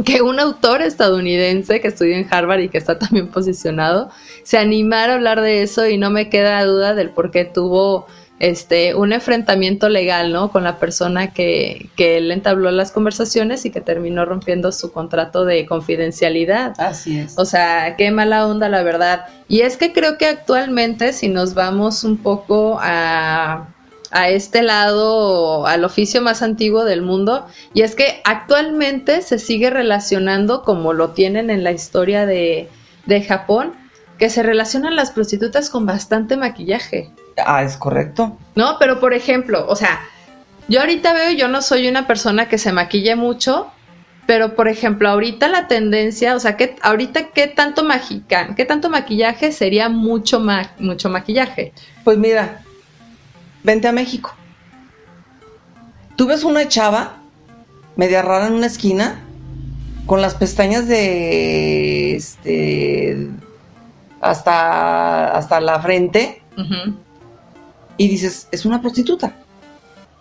[0.05, 4.11] que un autor estadounidense que estudia en Harvard y que está también posicionado
[4.42, 8.07] se animara a hablar de eso y no me queda duda del por qué tuvo
[8.38, 10.51] este un enfrentamiento legal, ¿no?
[10.51, 15.44] Con la persona que, que él entabló las conversaciones y que terminó rompiendo su contrato
[15.44, 16.75] de confidencialidad.
[16.79, 17.38] Así es.
[17.38, 19.27] O sea, qué mala onda, la verdad.
[19.49, 23.68] Y es que creo que actualmente, si nos vamos un poco a
[24.11, 29.68] a este lado, al oficio más antiguo del mundo, y es que actualmente se sigue
[29.68, 32.68] relacionando como lo tienen en la historia de,
[33.07, 33.75] de Japón,
[34.18, 37.11] que se relacionan las prostitutas con bastante maquillaje.
[37.44, 38.38] Ah, es correcto.
[38.55, 40.01] No, pero por ejemplo, o sea,
[40.68, 43.70] yo ahorita veo, yo no soy una persona que se maquille mucho,
[44.27, 48.90] pero por ejemplo, ahorita la tendencia, o sea, que ahorita qué tanto mágica, qué tanto
[48.90, 50.42] maquillaje sería mucho
[50.79, 51.72] mucho maquillaje.
[52.03, 52.62] Pues mira,
[53.62, 54.35] vente a México.
[56.16, 57.18] Tú ves una chava
[57.94, 59.20] media rara en una esquina
[60.07, 63.29] con las pestañas de este
[64.20, 66.42] hasta hasta la frente
[67.97, 69.35] y dices, es una prostituta.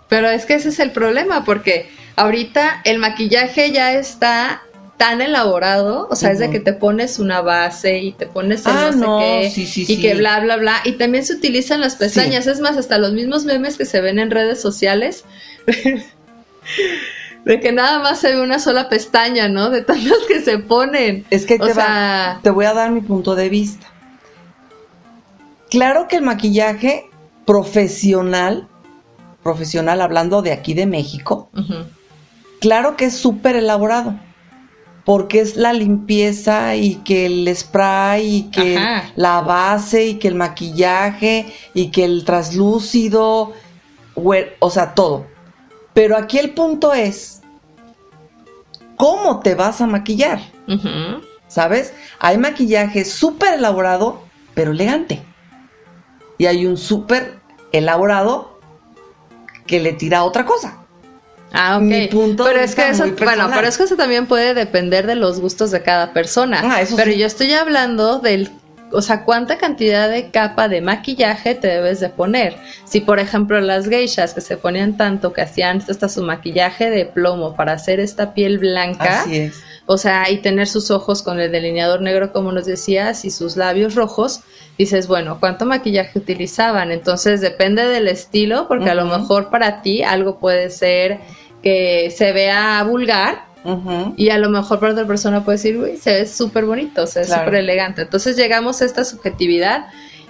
[0.07, 4.61] Pero es que ese es el problema porque ahorita el maquillaje ya está
[4.97, 8.71] tan elaborado, o sea, es de que te pones una base y te pones el
[8.71, 12.47] ah, no, sé qué y que bla bla bla y también se utilizan las pestañas,
[12.47, 15.25] es más hasta los mismos memes que se ven en redes sociales
[17.45, 19.69] de que nada más se ve una sola pestaña, ¿no?
[19.69, 21.25] De tantas que se ponen.
[21.29, 21.73] Es que te,
[22.41, 23.85] te voy a dar mi punto de vista.
[25.69, 27.09] Claro que el maquillaje
[27.45, 28.67] profesional,
[29.43, 31.49] profesional hablando de aquí de México,
[32.59, 34.15] claro que es súper elaborado
[35.05, 38.79] porque es la limpieza y que el spray y que
[39.15, 43.53] la base y que el maquillaje y que el traslúcido,
[44.15, 45.27] o sea, todo.
[45.93, 47.43] Pero aquí el punto es,
[48.97, 50.41] ¿cómo te vas a maquillar?
[51.47, 51.93] ¿Sabes?
[52.19, 54.23] Hay maquillaje súper elaborado,
[54.55, 55.21] pero elegante.
[56.37, 57.39] Y hay un súper
[57.71, 58.59] elaborado
[59.65, 60.77] que le tira otra cosa.
[61.53, 61.83] Ah, ok.
[61.83, 65.15] Mi punto pero es que eso, bueno, pero es que eso también puede depender de
[65.15, 66.61] los gustos de cada persona.
[66.63, 68.51] Ah, eso pero yo estoy hablando del
[68.91, 72.57] o sea, cuánta cantidad de capa de maquillaje te debes de poner.
[72.85, 77.05] Si, por ejemplo, las geishas que se ponían tanto que hacían hasta su maquillaje de
[77.05, 79.21] plomo para hacer esta piel blanca.
[79.21, 79.61] Así es.
[79.87, 83.55] O sea, y tener sus ojos con el delineador negro, como nos decías, y sus
[83.55, 84.41] labios rojos,
[84.77, 86.91] dices, bueno, ¿cuánto maquillaje utilizaban?
[86.91, 91.19] Entonces depende del estilo, porque a lo mejor para ti algo puede ser
[91.61, 93.54] que se vea vulgar
[94.15, 97.19] y a lo mejor para otra persona puede decir, uy, se ve súper bonito, se
[97.21, 98.03] ve súper elegante.
[98.03, 99.87] Entonces llegamos a esta subjetividad,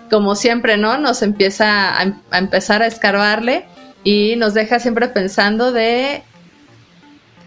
[0.09, 0.97] como siempre, ¿no?
[0.97, 3.65] Nos empieza a, empezar a escarbarle
[4.03, 6.23] y nos deja siempre pensando de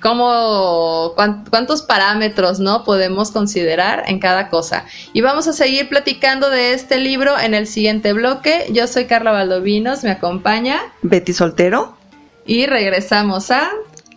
[0.01, 2.85] cómo, cuántos parámetros, ¿no?
[2.85, 4.85] Podemos considerar en cada cosa.
[5.15, 8.67] Y vamos a seguir platicando de este libro en el siguiente bloque.
[8.73, 11.97] Yo soy Carla Valdovinos, me acompaña Betty Soltero
[12.45, 13.71] y regresamos a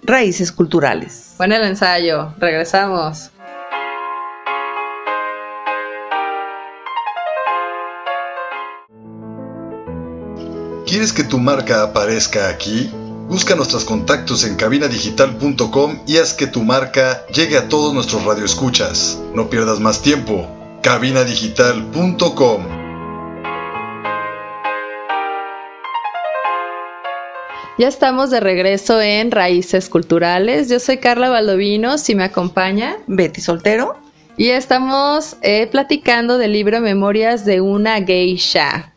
[0.04, 1.36] Raíces Culturales.
[1.38, 3.32] Buen el ensayo, regresamos.
[10.86, 12.92] ¿Quieres que tu marca aparezca aquí?
[13.30, 19.18] Busca nuestros contactos en cabinadigital.com y haz que tu marca llegue a todos nuestros radioescuchas.
[19.34, 20.50] No pierdas más tiempo.
[20.84, 22.81] cabinadigital.com
[27.78, 30.70] Ya estamos de regreso en Raíces Culturales.
[30.70, 33.96] Yo soy Carla Valdovinos y me acompaña Betty Soltero.
[34.38, 38.94] Y estamos eh, platicando del libro Memorias de una geisha.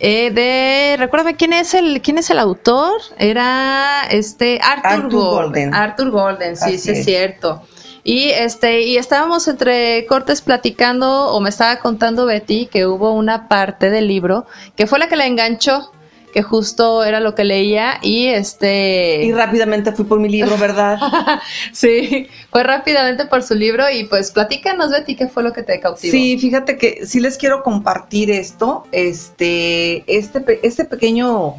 [0.00, 3.00] Eh, de, recuérdame quién es el quién es el autor.
[3.18, 5.74] Era este Arthur, Arthur Gol- Golden.
[5.74, 7.04] Arthur Golden, sí, Así sí es es.
[7.04, 7.62] cierto.
[8.02, 13.46] Y este y estábamos entre cortes platicando o me estaba contando Betty que hubo una
[13.46, 15.92] parte del libro que fue la que la enganchó,
[16.32, 20.98] que justo era lo que leía y este Y rápidamente fui por mi libro, ¿verdad?
[21.72, 25.80] Sí, fue rápidamente por su libro y pues platícanos, Betty, qué fue lo que te
[25.80, 26.10] cautivó.
[26.10, 28.86] Sí, fíjate que sí les quiero compartir esto.
[28.92, 31.54] Este, este, este pequeño,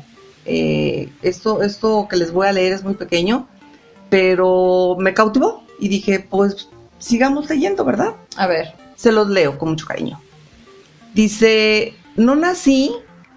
[0.45, 3.47] eh, esto, esto que les voy a leer es muy pequeño,
[4.09, 6.69] pero me cautivó y dije, pues
[6.99, 8.15] sigamos leyendo, ¿verdad?
[8.37, 8.73] A ver.
[8.95, 10.21] Se los leo con mucho cariño.
[11.13, 12.93] Dice, no nací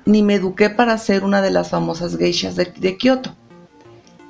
[0.07, 3.35] ni me eduqué para ser una de las famosas geishas de, Kioto.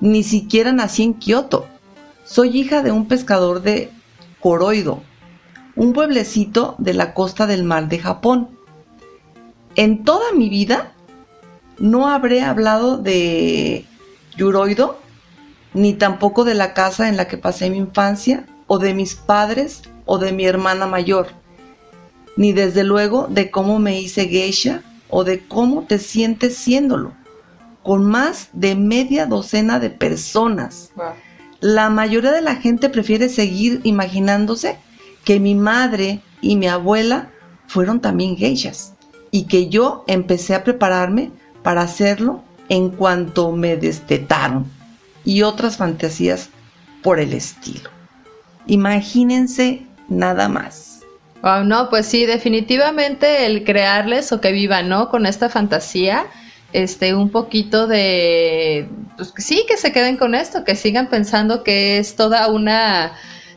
[0.01, 1.66] Ni siquiera nací en Kioto.
[2.25, 3.91] Soy hija de un pescador de
[4.41, 5.03] Koroido,
[5.77, 8.51] un pueblecito de la costa del mar de Japón.
[9.75, 10.93] En toda mi vida
[11.79, 13.85] no habré hablado de
[14.37, 14.99] Yuroido,
[15.72, 19.83] ni tampoco de la casa en la que pasé mi infancia, o de mis padres,
[20.07, 21.29] o de mi hermana mayor,
[22.37, 24.83] ni desde luego de cómo me hice geisha,
[25.16, 27.12] o de cómo te sientes siéndolo,
[27.84, 30.90] con más de media docena de personas.
[31.60, 34.76] La mayoría de la gente prefiere seguir imaginándose
[35.24, 37.30] que mi madre y mi abuela
[37.68, 38.94] fueron también geishas
[39.30, 41.30] y que yo empecé a prepararme
[41.62, 44.66] para hacerlo en cuanto me destetaron
[45.24, 46.48] y otras fantasías
[47.04, 47.88] por el estilo.
[48.66, 50.84] Imagínense nada más.
[51.45, 55.11] Wow, no, pues sí, definitivamente el crearles o que vivan, ¿no?
[55.11, 56.24] Con esta fantasía,
[56.72, 58.88] este, un poquito de,
[59.18, 63.12] pues sí, que se queden con esto, que sigan pensando que es toda una,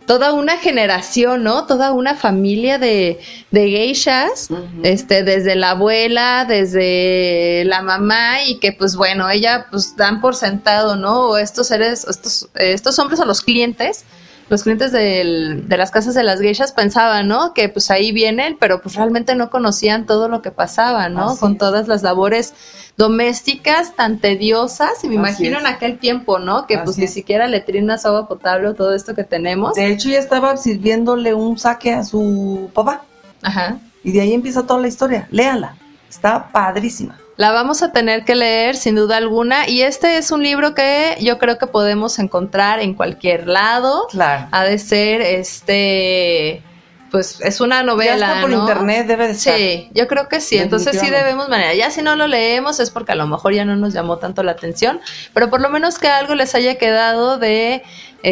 [0.06, 1.66] toda una generación, ¿no?
[1.66, 3.22] Toda una familia de,
[3.52, 4.50] de geishas,
[4.84, 10.36] este, desde la abuela, desde la mamá y que pues bueno, ella pues dan por
[10.36, 11.30] sentado, ¿no?
[11.30, 14.04] O estos seres, estos, estos hombres o los clientes,
[14.50, 17.54] los clientes del- de las casas de las geishas pensaban, ¿no?
[17.54, 21.32] Que pues ahí vienen, pero pues realmente no conocían todo lo que pasaba, ¿no?
[21.32, 21.58] Así Con es.
[21.58, 22.54] todas las labores
[22.96, 25.64] domésticas tan tediosas y me Así imagino es.
[25.64, 26.66] en aquel tiempo, ¿no?
[26.66, 29.76] Que pues ni siquiera letrinas, agua potable todo esto que tenemos.
[29.76, 33.04] De hecho, ya estaba sirviéndole un saque a su papá
[33.44, 33.78] Ajá.
[34.04, 35.28] y de ahí empieza toda la historia.
[35.30, 35.76] Léala,
[36.10, 37.20] está padrísima.
[37.38, 41.16] La vamos a tener que leer sin duda alguna y este es un libro que
[41.22, 44.08] yo creo que podemos encontrar en cualquier lado.
[44.10, 44.48] Claro.
[44.52, 46.64] Ha de ser este
[47.12, 48.60] pues es una novela, ya está por ¿no?
[48.60, 49.56] internet, debe de estar.
[49.56, 50.58] Sí, yo creo que sí.
[50.58, 51.76] Entonces sí debemos manejar.
[51.76, 54.44] Ya si no lo leemos es porque a lo mejor ya no nos llamó tanto
[54.44, 55.00] la atención,
[55.34, 57.84] pero por lo menos que algo les haya quedado de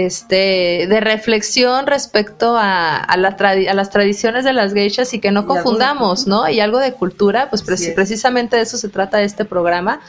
[0.05, 5.31] este de reflexión respecto a, a, la a las tradiciones de las geishas y que
[5.31, 6.49] no Y confundamos, ¿no?
[6.49, 7.93] Y algo de cultura, pues preci- es.
[7.95, 10.01] precisamente de eso se trata este programa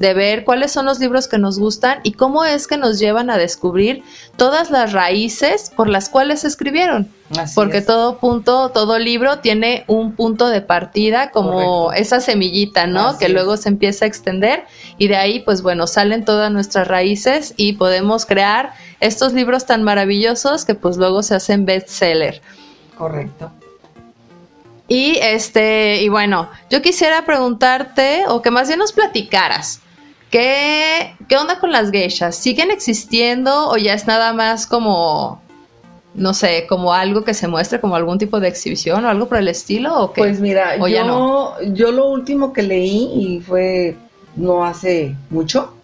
[0.00, 3.28] de ver cuáles son los libros que nos gustan y cómo es que nos llevan
[3.28, 4.02] a descubrir
[4.36, 7.08] todas las raíces por las cuales se escribieron.
[7.38, 7.86] Así Porque es.
[7.86, 11.92] todo punto, todo libro tiene un punto de partida como Correcto.
[11.94, 13.08] esa semillita, ¿no?
[13.08, 13.32] Así que es.
[13.32, 14.64] luego se empieza a extender
[14.98, 19.82] y de ahí, pues bueno, salen todas nuestras raíces y podemos crear estos libros tan
[19.82, 22.40] maravillosos que pues luego se hacen bestseller.
[22.96, 23.50] Correcto.
[24.88, 29.80] Y este, y bueno, yo quisiera preguntarte, o que más bien nos platicaras,
[30.30, 32.36] ¿qué, qué onda con las geishas?
[32.36, 35.40] ¿Siguen existiendo o ya es nada más como,
[36.14, 39.38] no sé, como algo que se muestre, como algún tipo de exhibición o algo por
[39.38, 39.98] el estilo?
[39.98, 40.20] ¿O qué?
[40.20, 41.62] Pues mira, ¿O yo, ya no?
[41.72, 43.96] yo lo último que leí y fue
[44.36, 45.74] no hace mucho.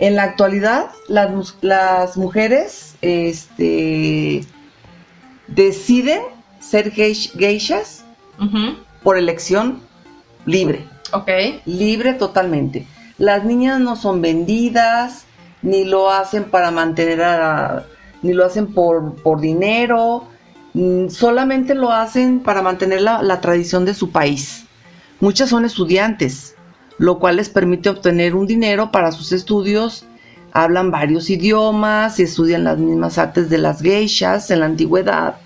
[0.00, 1.30] En la actualidad, las,
[1.60, 4.44] las mujeres este,
[5.46, 6.22] deciden
[6.58, 8.04] ser geish- geishas
[9.02, 9.80] por elección
[10.46, 10.86] libre.
[11.12, 11.28] Ok.
[11.66, 12.86] libre totalmente.
[13.18, 15.24] Las niñas no son vendidas,
[15.62, 17.84] ni lo hacen para mantener a,
[18.22, 20.26] ni lo hacen por, por dinero,
[20.72, 24.64] mm, solamente lo hacen para mantener la, la tradición de su país.
[25.18, 26.54] Muchas son estudiantes,
[27.00, 30.04] lo cual les permite obtener un dinero para sus estudios.
[30.52, 35.36] Hablan varios idiomas y estudian las mismas artes de las geishas en la antigüedad.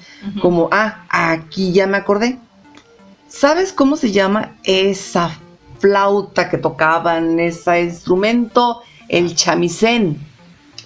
[0.42, 2.38] Como, ah, aquí ya me acordé.
[3.28, 5.30] ¿Sabes cómo se llama esa
[5.78, 8.80] flauta que tocaban, ese instrumento?
[9.08, 10.18] El chamisén.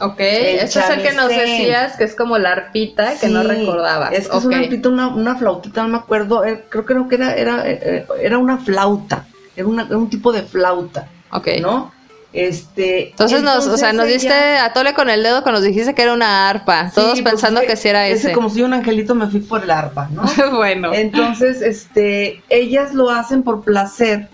[0.01, 3.43] Ok, El ese es el que nos decías que es como la arpita que no
[3.43, 4.13] recordabas.
[4.13, 6.45] Es que es una, arpita, una, una flautita, no me acuerdo.
[6.45, 9.25] eh, creo que era, era, eh, era una flauta.
[9.59, 11.09] Era, una- era un tipo de flauta.
[11.31, 11.49] Ok.
[11.61, 11.93] ¿no?
[12.33, 15.95] Este, entonces, nos, o sea, nos diste a tole con el dedo cuando nos dijiste
[15.95, 18.33] que era una arpa, todos pues, pensando que, sí era ese.
[18.33, 20.23] Como si un angelito me fui por el arpa, ¿no?
[20.57, 20.93] bueno.
[20.93, 24.29] Entonces, este, ellas lo hacen por placer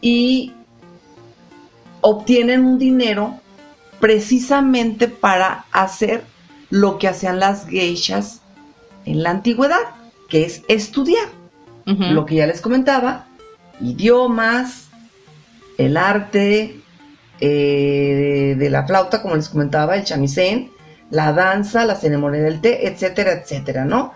[0.00, 0.52] y
[2.00, 3.38] obtienen un dinero
[4.00, 6.24] precisamente para hacer
[6.70, 8.40] lo que hacían las geishas
[9.04, 9.80] en la antigüedad,
[10.28, 11.28] que es estudiar.
[11.84, 13.25] Lo que ya les comentaba,
[13.80, 14.88] idiomas,
[15.78, 16.80] el arte
[17.40, 20.70] eh, de la flauta, como les comentaba, el chamisén,
[21.10, 24.12] la danza, la ceremonia del té, etcétera, etcétera, ¿no?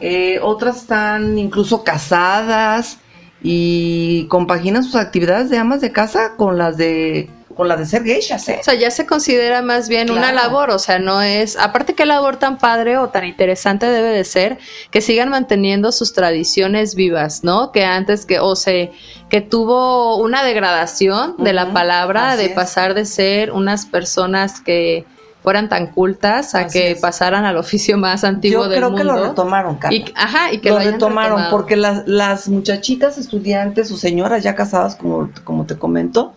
[0.00, 2.98] Eh, otras están incluso casadas
[3.42, 8.04] y compaginan sus actividades de amas de casa con las de con la de ser
[8.04, 8.58] geishas, ¿eh?
[8.60, 12.04] O sea, ya se considera más bien una labor, o sea, no es, aparte qué
[12.04, 14.58] labor tan padre o tan interesante debe de ser
[14.90, 17.72] que sigan manteniendo sus tradiciones vivas, ¿no?
[17.72, 18.90] Que antes que, o sea,
[19.30, 25.06] que tuvo una degradación de la palabra, de pasar de ser unas personas que
[25.42, 28.98] fueran tan cultas a que pasaran al oficio más antiguo del mundo.
[28.98, 30.00] Yo creo que lo retomaron, Carlos.
[30.00, 34.96] Y, ajá, y que lo, retomaron porque las, las muchachitas estudiantes o señoras ya casadas,
[34.96, 36.34] como, como te comento,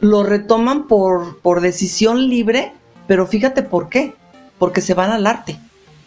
[0.00, 2.72] lo retoman por, por decisión libre,
[3.06, 4.14] pero fíjate por qué,
[4.58, 5.58] porque se van al arte.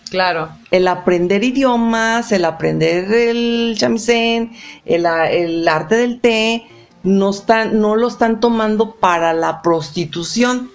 [0.09, 0.49] Claro.
[0.71, 4.51] El aprender idiomas, el aprender el chamisén,
[4.85, 6.65] el, el arte del té,
[7.03, 10.69] no, están, no lo están tomando para la prostitución,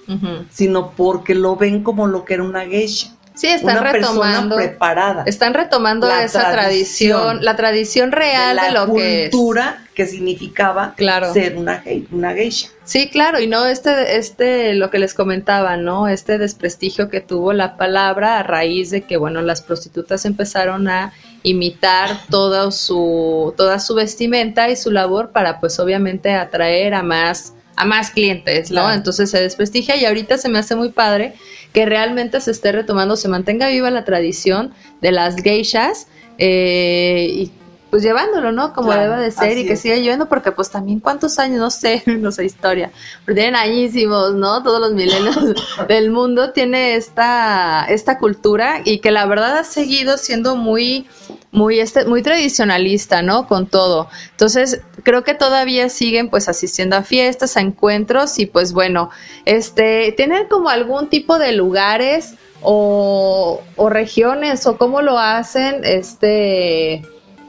[0.50, 3.13] sino porque lo ven como lo que era una geisha.
[3.34, 4.56] Sí, están retomando.
[4.56, 5.24] preparada.
[5.26, 9.30] Están retomando esa tradición, la tradición real de, lo que es.
[9.30, 10.94] cultura que significaba
[11.32, 11.82] ser una,
[12.12, 12.68] una geisha.
[12.84, 16.06] Sí, claro, y no este, este, lo que les comentaba, ¿no?
[16.06, 21.12] Este desprestigio que tuvo la palabra a raíz de que, bueno, las prostitutas empezaron a
[21.42, 27.54] imitar toda su, toda su vestimenta y su labor para, pues, obviamente, atraer a más
[27.76, 28.90] a más clientes, ¿no?
[28.92, 31.34] Entonces se desprestigia y ahorita se me hace muy padre
[31.72, 36.06] que realmente se esté retomando, se mantenga viva la tradición de las geishas
[36.38, 37.50] eh, y
[37.94, 38.72] pues llevándolo, ¿no?
[38.72, 42.02] Como debe de ser y que siga llevando porque pues también cuántos años, no sé,
[42.06, 42.90] no sé historia,
[43.24, 44.64] pero tienen añísimos, ¿no?
[44.64, 45.36] Todos los milenios
[45.88, 51.06] del mundo tiene esta, esta cultura y que la verdad ha seguido siendo muy
[51.52, 53.46] muy, este, muy tradicionalista, ¿no?
[53.46, 54.08] Con todo.
[54.32, 59.10] Entonces, creo que todavía siguen pues asistiendo a fiestas, a encuentros y pues bueno,
[59.44, 65.82] este, ¿tienen como algún tipo de lugares o, o regiones o cómo lo hacen?
[65.84, 67.04] Este,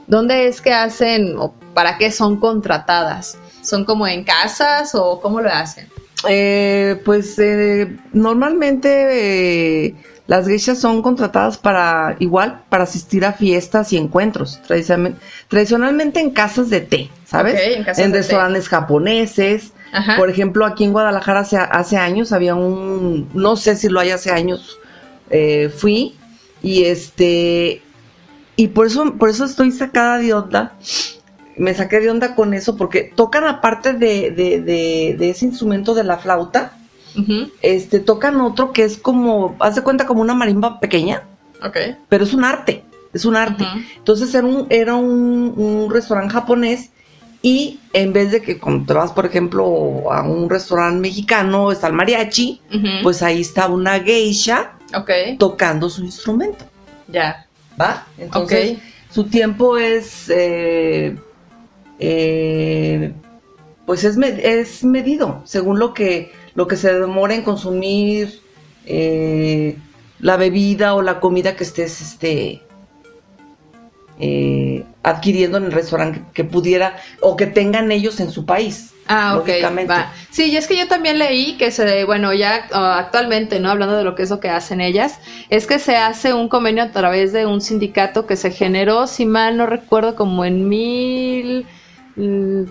[0.08, 3.38] ¿dónde es que hacen o para qué son contratadas?
[3.62, 5.88] ¿Son como en casas o cómo lo hacen?
[6.28, 9.96] Eh, pues eh, normalmente eh,
[10.28, 14.60] las geishas son contratadas para, igual, para asistir a fiestas y encuentros,
[15.48, 17.62] tradicionalmente, en casas de té, ¿sabes?
[17.98, 19.72] en, restaurantes japoneses.
[20.18, 24.10] Por ejemplo, aquí en Guadalajara hace, hace, años había un, no sé si lo hay
[24.10, 24.78] hace años,
[25.30, 26.16] eh, fui
[26.62, 27.82] y este,
[28.56, 30.74] y por eso, por eso estoy sacada de onda.
[31.58, 35.94] Me saqué de onda con eso porque tocan aparte de, de, de, de ese instrumento
[35.94, 36.74] de la flauta,
[37.62, 41.24] este, tocan otro que es como, haz de cuenta como una marimba pequeña.
[42.10, 42.84] Pero es un arte,
[43.14, 43.66] es un arte.
[43.98, 46.92] Entonces era un, era un, restaurante japonés
[47.42, 51.88] y en vez de que cuando te vas, por ejemplo, a un restaurante mexicano, está
[51.88, 52.62] el mariachi,
[53.02, 54.74] pues ahí está una geisha
[55.40, 56.66] tocando su instrumento.
[57.08, 57.45] Ya.
[57.80, 58.08] ¿Va?
[58.18, 60.30] Entonces, su tiempo es...
[60.30, 61.16] Eh,
[62.00, 63.14] eh,
[63.86, 68.42] pues es, es medido según lo que lo que se demora en consumir
[68.86, 69.78] eh,
[70.20, 72.62] la bebida o la comida que estés este,
[74.20, 78.92] eh, adquiriendo en el restaurante que, pudiera o que tengan ellos en su país.
[79.08, 79.50] Ah, ok.
[80.32, 83.70] Sí, y es que yo también leí que se, bueno, ya ah, actualmente, ¿no?
[83.70, 86.84] Hablando de lo que es lo que hacen ellas, es que se hace un convenio
[86.84, 91.68] a través de un sindicato que se generó, si mal no recuerdo, como en mil
[92.16, 92.64] mm,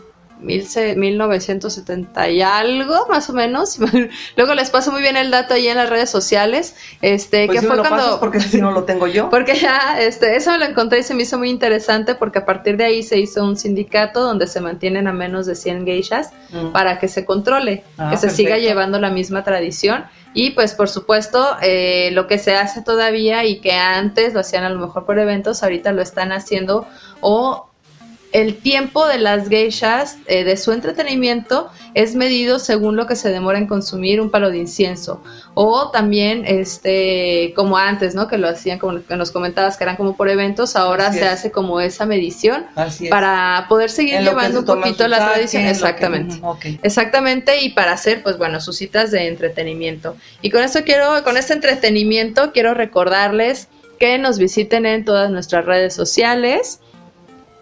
[0.44, 3.78] 1970 y algo, más o menos.
[4.36, 6.76] Luego les paso muy bien el dato ahí en las redes sociales.
[7.02, 8.20] Este, pues que fue cuando.
[8.20, 9.30] porque si no lo tengo yo.
[9.34, 12.76] Porque ya, este, eso lo encontré y se me hizo muy interesante porque a partir
[12.76, 16.72] de ahí se hizo un sindicato donde se mantienen a menos de 100 geishas mm.
[16.72, 20.04] para que se controle, ah, que se siga llevando la misma tradición.
[20.34, 24.64] Y pues por supuesto, eh, lo que se hace todavía y que antes lo hacían
[24.64, 26.86] a lo mejor por eventos, ahorita lo están haciendo
[27.20, 27.70] o
[28.34, 33.30] el tiempo de las geishas, eh, de su entretenimiento, es medido según lo que se
[33.30, 35.22] demora en consumir un palo de incienso.
[35.54, 38.26] O también, este, como antes, ¿no?
[38.26, 41.80] Que lo hacían, como nos comentabas, que eran como por eventos, ahora se hace como
[41.80, 42.66] esa medición
[43.08, 45.62] para poder seguir llevando un poquito la tradición.
[45.66, 46.40] Exactamente.
[46.82, 50.16] Exactamente, y para hacer, pues bueno, sus citas de entretenimiento.
[50.42, 53.68] Y con esto quiero, con este entretenimiento, quiero recordarles
[54.00, 56.80] que nos visiten en todas nuestras redes sociales.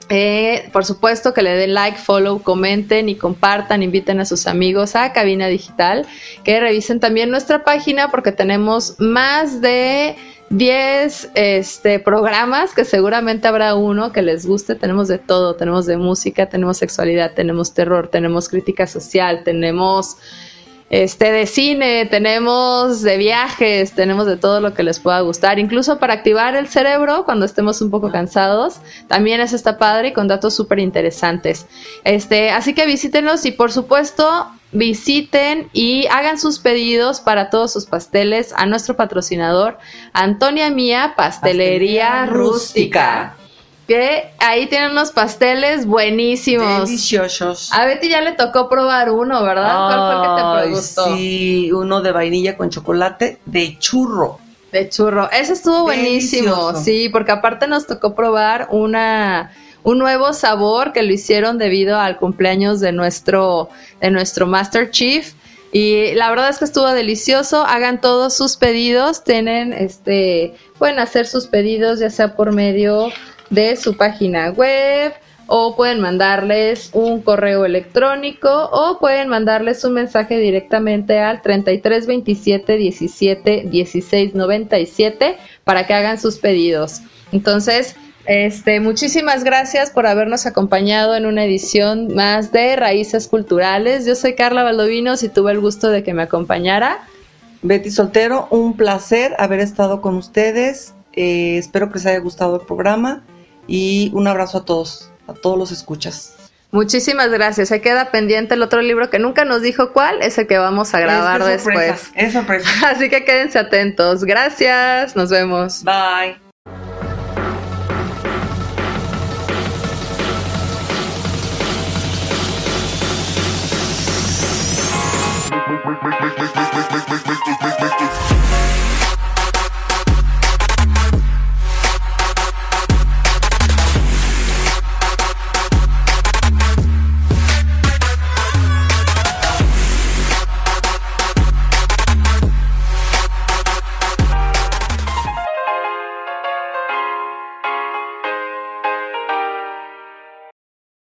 [0.09, 4.97] Eh, por supuesto que le den like, follow, comenten y compartan, inviten a sus amigos
[4.97, 6.07] a Cabina Digital,
[6.45, 10.17] que revisen también nuestra página porque tenemos más de
[10.51, 14.75] 10 este, programas que seguramente habrá uno que les guste.
[14.75, 20.19] Tenemos de todo, tenemos de música, tenemos sexualidad, tenemos terror, tenemos crítica social, tenemos
[20.93, 25.99] este, de cine, tenemos de viajes, tenemos de todo lo que les pueda gustar, incluso
[25.99, 28.77] para activar el cerebro cuando estemos un poco cansados,
[29.09, 31.67] también eso está padre y con datos súper interesantes.
[32.05, 37.87] Este, así que visítenos y por supuesto visiten y hagan sus pedidos para todos sus
[37.87, 39.79] pasteles a nuestro patrocinador
[40.13, 43.37] Antonia Mía Pastelería, Rústica
[43.87, 46.89] que ahí tienen unos pasteles buenísimos.
[46.89, 47.73] Deliciosos.
[47.73, 49.87] A Betty ya le tocó probar uno, ¿verdad?
[49.87, 51.17] ¿Cuál fue el que te gustó?
[51.17, 54.39] Sí, uno de vainilla con chocolate de churro.
[54.71, 55.31] De churro.
[55.31, 59.53] Ese estuvo buenísimo, sí, porque aparte nos tocó probar una
[59.85, 63.69] un nuevo sabor que lo hicieron debido al cumpleaños de nuestro
[64.01, 65.35] de nuestro Master Chief.
[65.73, 67.65] Y la verdad es que estuvo delicioso.
[67.65, 69.25] Hagan todos sus pedidos.
[69.25, 73.09] Tienen, este, pueden hacer sus pedidos ya sea por medio
[73.53, 75.13] de su página web
[75.47, 82.77] o pueden mandarles un correo electrónico o pueden mandarles un mensaje directamente al 33 27
[82.79, 87.03] 17 16 97 para que hagan sus pedidos.
[87.33, 94.07] Entonces, este, muchísimas gracias por habernos acompañado en una edición más de Raíces Culturales.
[94.07, 97.01] Yo soy Carla Valdovinos y tuve el gusto de que me acompañara.
[97.61, 100.95] Betty Soltero, un placer haber estado con ustedes.
[101.13, 103.23] Eh, espero que les haya gustado el programa
[103.67, 106.35] y un abrazo a todos, a todos los escuchas.
[106.73, 107.69] Muchísimas gracias.
[107.69, 111.01] Se queda pendiente el otro libro que nunca nos dijo cuál, ese que vamos a
[111.01, 112.11] grabar después.
[112.15, 112.69] Es sorpresa.
[112.89, 114.25] Así que quédense atentos.
[114.25, 115.15] Gracias.
[115.15, 115.85] Nos vemos.
[115.85, 116.42] Bye.